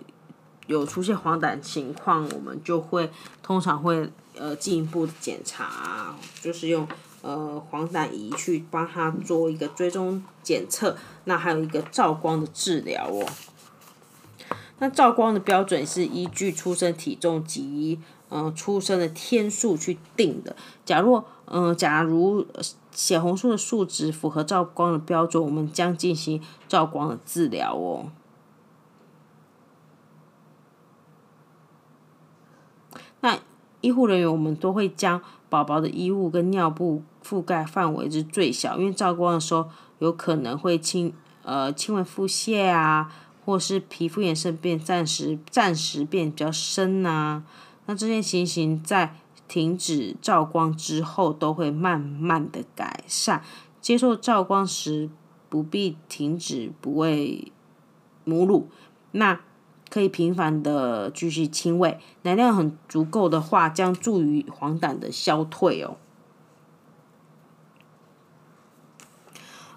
[0.68, 3.10] 有出现黄疸情况，我们就会
[3.42, 6.88] 通常会呃进一步检查，就是用
[7.22, 10.98] 呃黄疸仪去帮他做一个追踪检测。
[11.24, 13.26] 那还有一个照光的治疗哦。
[14.80, 18.00] 那照光的标准是依据出生体重及
[18.30, 20.56] 嗯、呃、出生的天数去定的。
[20.84, 22.46] 假若嗯、呃，假如。
[22.92, 28.08] 血红素的数值符合照光的标准，我们将进行照光的治疗哦。
[33.22, 33.40] 那
[33.82, 39.70] 医护人员我们都会将宝宝的衣物跟尿布覆盖范围是最小，因为照光的时候
[40.00, 41.14] 有可能会轻
[41.44, 43.14] 呃轻微腹泻啊，
[43.46, 47.44] 或是皮肤颜色变暂时暂时变比较深啊。
[47.86, 49.16] 那这些情形在
[49.52, 53.44] 停止照光之后，都会慢慢的改善。
[53.82, 55.10] 接受照光时
[55.50, 57.52] 不必停止，不喂
[58.24, 58.70] 母乳。
[59.12, 59.42] 那
[59.90, 65.98] 可以频繁的继续亲喂，奶量很足够的话，将助于黄疸的消退哦。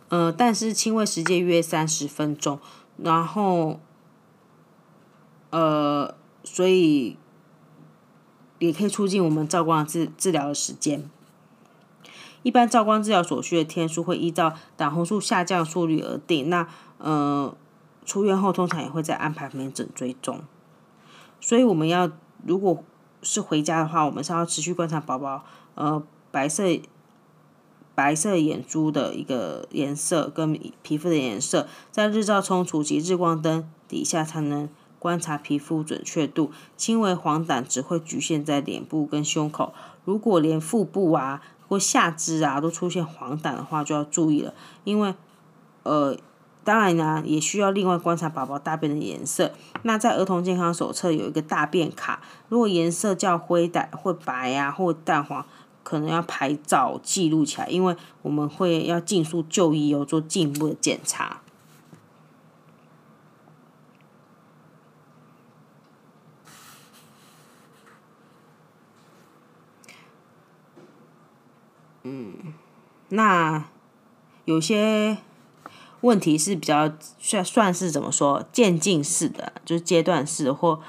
[0.09, 2.61] 呃，但是亲喂时间约三十分钟，
[2.97, 3.81] 然后，
[5.51, 6.15] 呃，
[6.45, 7.17] 所以
[8.67, 11.09] 也可以促进我们照光治治疗的时间。
[12.43, 16.51] 一般照光治疗所需的天数会依照胆红素下降速率而定。
[16.51, 16.69] 那
[16.99, 17.55] 呃，
[18.05, 20.41] 出院后通常也会再安排门诊追踪。
[21.41, 22.11] 所以我们要
[22.45, 22.83] 如果
[23.23, 26.65] 是回家的话，我们是要持续观察宝宝呃白色
[27.95, 34.69] 白色眼珠的一个颜色跟皮肤的颜色，在日照充足及日光灯底下才能
[35.05, 36.51] 观察皮肤准确度。
[36.79, 39.75] 轻微黄疸只会局限在脸部跟胸口，
[40.07, 41.43] 如果连腹部啊。
[41.67, 44.53] 或下肢啊都出现黄疸的话，就要注意了，
[44.85, 45.15] 因为，
[45.83, 46.15] 呃，
[46.63, 49.51] 当然呢，也需要另外观察宝宝大便的颜色。
[49.83, 52.21] 那在儿童健康手册有一个大便卡，
[52.51, 55.47] 如果颜色较灰淡或白啊或淡黄，
[55.83, 61.41] 可能要拍照记录起来，因为我们会要尽速就医哦，做进一步的检查。
[72.05, 72.35] 嗯，
[73.09, 73.65] 那
[74.45, 75.17] 有些
[76.03, 80.81] 问题是比较算算是怎么说渐进式的，就是阶段式或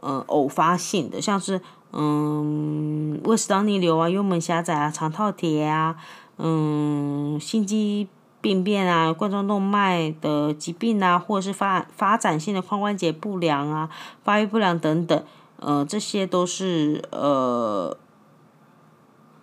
[0.00, 1.60] 呃偶发性的，像是
[1.92, 5.96] 嗯胃食道逆流啊、幽门狭窄啊、肠套叠啊、
[6.38, 8.08] 嗯心肌
[8.40, 13.90] 病变啊、冠状动脉的疾病啊，或者是发发展性的髋关节不良啊、
[14.22, 15.24] 发育不良等等，
[15.60, 17.94] 呃，这些都是呃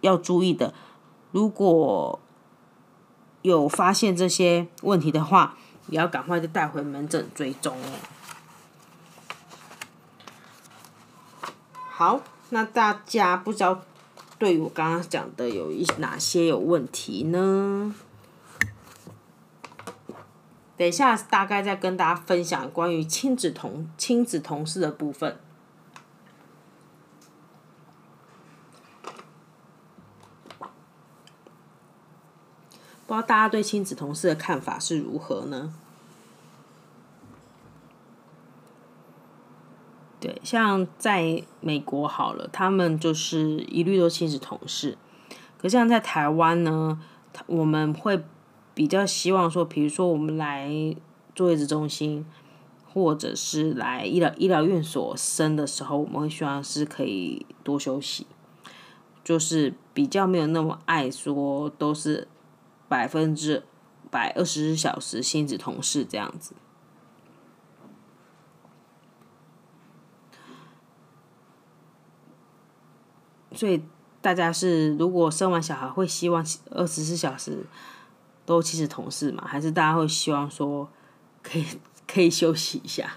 [0.01, 0.73] 要注意的。
[1.31, 2.19] 如果
[3.41, 7.91] 有发现这些问题的话，也要赶快就带回门诊追踪哦。
[11.89, 13.81] 好，那大家不知道
[14.37, 17.95] 对于我刚刚讲的有一哪些有问题呢？
[20.77, 25.39] 等一下大概再跟大家分享关于亲子同亲子同事的部分。
[33.11, 35.73] 不知道大家对亲子同事的看法是如何呢？
[40.21, 44.97] 对，像在美国好了，他们就是一律都亲子同事。
[45.57, 47.01] 可像在台湾呢，
[47.47, 48.23] 我们会
[48.73, 50.95] 比较希望说，比如说我们来
[51.35, 52.25] 坐月子中心，
[52.93, 58.25] 或者是来医疗医疗院所生的时候，我们会希望是可以多休息，
[59.21, 62.29] 就是比较没有那么爱说都是。
[62.91, 63.63] 百分之
[64.09, 66.53] 百二十四小时亲子同事这样子，
[73.53, 73.81] 所以
[74.21, 77.65] 大家是如果生完小孩会希望二十四小时
[78.45, 79.45] 都亲子同事吗？
[79.47, 80.89] 还是大家会希望说
[81.41, 81.65] 可以
[82.05, 83.13] 可以休息一下？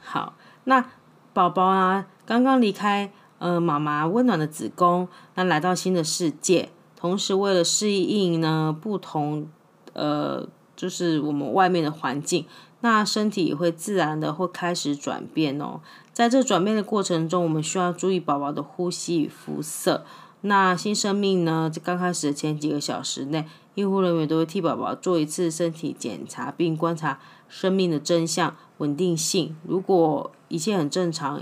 [0.00, 0.90] 好，那
[1.32, 3.12] 宝宝啊，刚刚离开。
[3.38, 5.06] 呃，妈妈温暖的子宫，
[5.36, 9.46] 那来到新的世界，同时为了适应呢不同，
[9.92, 12.44] 呃，就是我们外面的环境，
[12.80, 15.80] 那身体也会自然的会开始转变哦。
[16.12, 20.04] 在这转变的过程中，我们需要注意宝宝的呼吸与肤色。
[20.40, 23.44] 那新生命呢，在刚开始的前几个小时内，
[23.76, 29.56] 医护人员都会替宝宝做一次身体检查，并观察生命的真相、稳定性。
[29.64, 31.40] 如果一切很正常，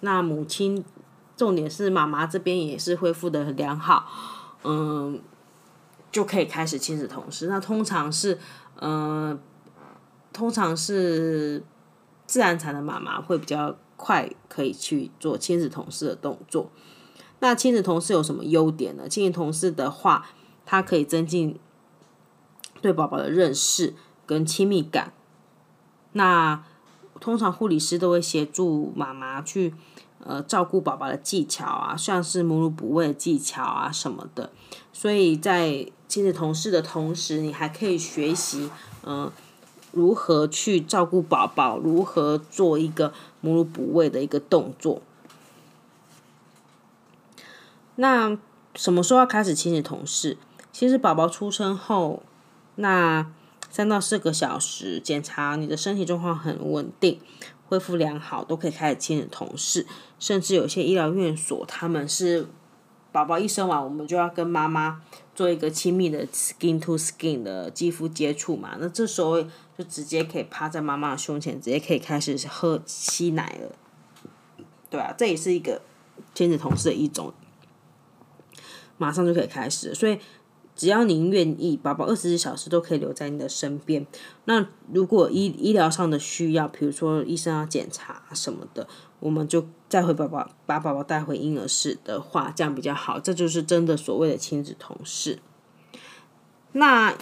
[0.00, 0.84] 那母亲。
[1.38, 4.10] 重点是妈妈这边也是恢复的很良好，
[4.64, 5.22] 嗯，
[6.10, 7.46] 就可以开始亲子同事。
[7.46, 8.40] 那通常是，
[8.80, 9.38] 嗯，
[10.32, 11.62] 通常是
[12.26, 16.72] 自然产的妈妈会比较快可以去做亲子同事的动作。
[17.38, 19.08] 那亲子同事有什么优点呢？
[19.08, 20.26] 亲子同事的话，
[20.66, 21.56] 它可以增进
[22.82, 23.94] 对宝宝的认识
[24.26, 25.12] 跟亲密感。
[26.14, 26.64] 那
[27.20, 29.74] 通常护理师都会协助妈妈去。
[30.24, 34.50] 呃，照顾宝宝的技巧啊，像是母乳补喂的技巧啊什么的，
[34.92, 38.68] 所以在亲子同事的同时，你还可以学习，
[39.04, 39.30] 嗯、
[39.92, 45.00] 如何去照顾宝宝，如何做一个母乳补喂的一个动作。
[47.96, 48.36] 那
[48.74, 50.36] 什么时候要开始亲子同事？
[50.72, 52.22] 其实宝宝出生后，
[52.76, 53.30] 那
[53.70, 57.20] 三到四个小时，检查你的身体状况很稳定。
[57.68, 59.86] 恢复良好，都可以开始亲子同事，
[60.18, 62.48] 甚至有些医疗院所他们是，
[63.12, 65.02] 宝宝一生完，我们就要跟妈妈
[65.34, 68.76] 做一个亲密的 skin to skin 的肌肤接触嘛。
[68.80, 69.42] 那这时候
[69.76, 73.76] 就直接可以趴在妈妈的胸前，直接可以开始喝吸奶了。
[74.88, 75.82] 对啊，这也是一个
[76.34, 77.34] 亲子同事的一种，
[78.96, 79.94] 马上就可以开始。
[79.94, 80.18] 所以
[80.78, 84.06] 只要您愿意，宝宝二十四小时都可以留在你的身边。
[84.44, 88.86] 那如果医医疗上的需要，比如说医生要检查什么的。
[89.20, 93.18] 我们就再回宝宝，把宝宝带回婴儿室的话，这样比较好。
[93.18, 95.40] 这就是真的所谓的亲子同事。
[96.70, 97.12] 那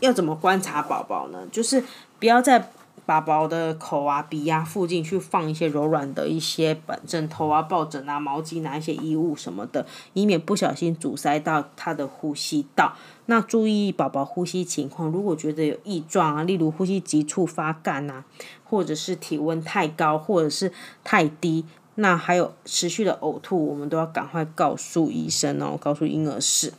[0.00, 1.48] 要怎么观察宝宝呢？
[1.50, 1.82] 就是
[2.20, 2.70] 不要在
[3.08, 12.94] 宝宝的口啊、鼻啊附近去放一些柔软的一些枕头啊、抱枕啊、毛巾啊、一些衣物什么的，以免不小心阻塞到他的呼吸道。
[13.24, 18.24] 那注意宝宝呼吸情况，如果觉得有异状啊，例如呼吸急促、发干啊。
[18.70, 20.70] 或者是体温太高，或者是
[21.02, 21.64] 太低，
[21.94, 26.74] 那还有持续的呕吐，我们都要赶快告诉医生哦，告诉婴儿室。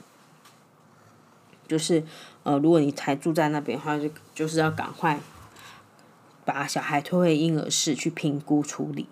[1.68, 2.03] 就是
[2.43, 5.19] 呃，如果你才住在那边的话，就就是要赶快
[6.51, 9.07] 把小孩推回婴儿室去评估处理。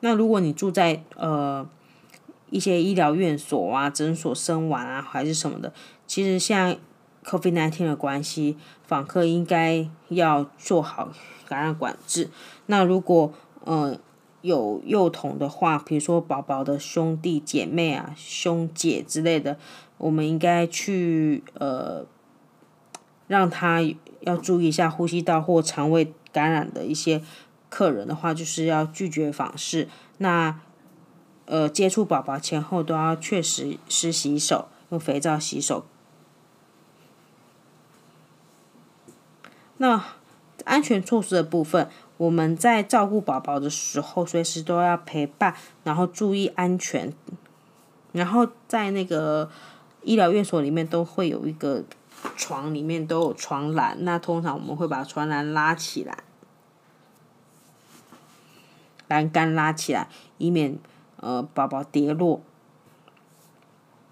[0.00, 1.68] 那如果你住在呃
[2.50, 5.72] 一些医疗院所啊、诊所生完啊，还是什么的，
[6.06, 6.76] 其实像。
[7.24, 8.56] COVID-19 的关系，
[8.86, 11.12] 访客应该要做好
[11.46, 12.30] 感染管制。
[12.66, 13.34] 那如果
[13.64, 13.98] 呃
[14.40, 19.58] 有幼童的话，比如说宝宝的兄弟姐妹啊、兄姐之类的，
[19.98, 22.06] 我们应该去呃
[23.28, 23.80] 让他
[24.20, 27.22] 要注意一下呼吸道或肠胃感染的一些
[27.70, 29.88] 客人的话，就是要拒绝访视。
[30.18, 30.58] 那
[31.46, 35.86] 呃接触宝宝前后都要确实是洗手，用肥皂洗手。
[39.76, 40.04] 那
[40.64, 47.12] 安全措施的部分，我们在照顾宝宝的时候，随时都要陪伴，然后注意安全。
[48.10, 49.48] 然后在那个
[50.02, 51.84] 医疗院所里面都会有一个
[52.36, 53.96] 床，里面都有床栏。
[54.00, 56.24] 那通常我们会把床栏拉起来，
[59.08, 60.78] 栏杆拉起来，以免
[61.16, 62.40] 呃宝宝跌落。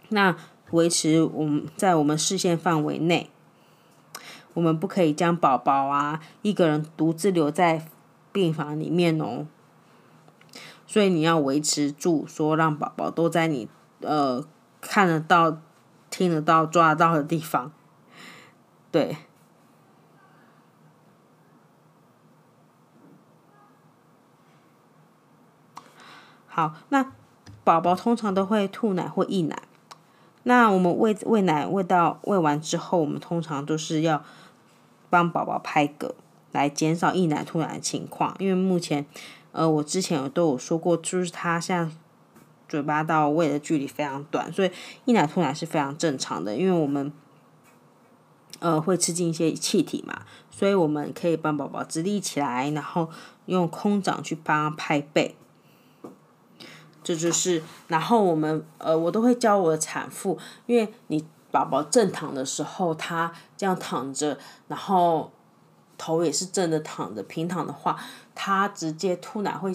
[0.08, 0.36] 那
[0.70, 3.30] 维持我们在我们视线范围内。
[4.54, 7.86] 我们不可以将宝宝啊一个人独自留在
[8.32, 9.46] 病房里面哦，
[10.86, 13.68] 所以你要维持住，说让宝宝都在你
[14.00, 14.42] 呃
[14.80, 15.58] 看得到、
[16.08, 17.70] 听得到、抓得到的地方，
[18.90, 19.16] 对。
[26.46, 27.12] 好，那
[27.64, 29.62] 宝宝通常都会吐奶或溢奶，
[30.44, 34.22] 那我们喂喂奶喂到喂完之后，我们通常都是要。
[35.08, 36.10] 帮宝宝拍嗝，
[36.50, 38.34] 来减少溢奶吐奶的情况。
[38.40, 39.06] 因为目前，
[39.52, 41.94] 呃，我之前有都有说过，就是他现在
[42.68, 44.70] 嘴巴到胃的距离非常短，所以
[45.04, 46.56] 溢奶吐奶是非常正常的。
[46.56, 47.12] 因为我们，
[48.58, 53.08] 呃，会吃进一些气体嘛，所以我们可以帮宝宝直立起来，然后
[53.46, 55.36] 用空掌去帮他拍背。
[57.02, 61.24] 这就是，然后我们，呃，我都会教我的产妇，因为你。
[61.52, 64.36] 宝宝正躺的时候，他这样躺着，
[64.68, 65.30] 然后
[65.96, 67.22] 头也是正的躺着。
[67.22, 67.96] 平躺的话，
[68.34, 69.72] 他直接吐奶会，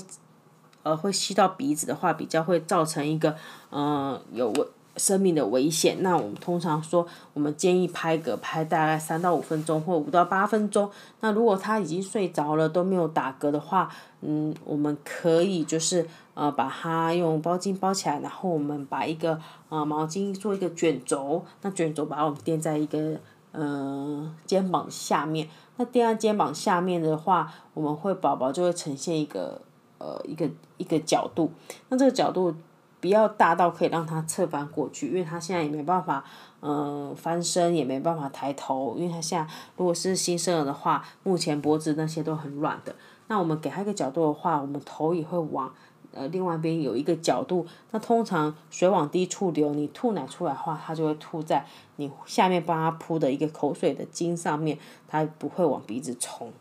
[0.84, 3.36] 呃，会吸到鼻子的话，比较会造成一个，
[3.72, 4.54] 嗯、有
[4.98, 6.02] 生命的危险。
[6.02, 10.90] 那我们通常说，我们建议拍嗝拍大概三到五分钟，或五到八分钟。
[11.20, 13.90] 那如果他已经睡着了都没有打嗝的话，
[14.22, 16.08] 嗯，我们可以就是。
[16.34, 19.38] 呃，把它用包巾包起来，然后我们把一个
[19.68, 23.20] 呃毛巾做一个卷轴，那卷轴把我们垫在一个
[23.52, 25.50] 呃肩膀下面。
[25.76, 29.62] 那垫在肩膀下面的话，我们会宝宝就会呈现一个
[29.98, 31.52] 呃一个一个角度。
[31.90, 32.56] 那这个角度
[33.02, 36.24] 不要大到可以让它侧翻过去，因为他现在也没办法
[36.62, 42.96] 呃翻身，也没办法抬头，因为他现在如果是新生儿的话，目前脖子那些都很软的。
[43.28, 45.74] 那我们给他一个角度的话，我们头也会往。
[46.14, 51.66] 呃，另外一边有一个角度，那通常水往低处流，你吐奶出来的话，它就会吐在
[51.96, 56.52] 你下面帮他铺的一个口水的巾上面，它不会往鼻子冲。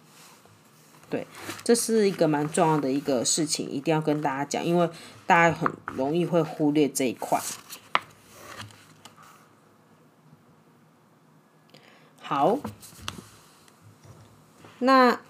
[1.11, 1.27] 对，
[1.63, 4.89] 这是一个蛮重要的一个事情，一定要跟大家讲，因为
[5.27, 7.39] 大家很容易会忽略这一块。
[12.23, 12.59] 好，
[14.79, 15.21] 那。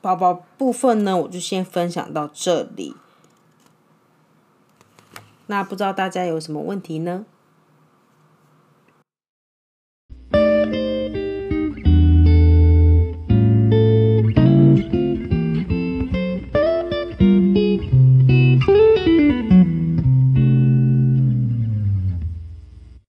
[0.00, 2.94] 宝宝部分呢，我就先分享到这里。
[5.46, 7.24] 那不知道大家有什么问题呢？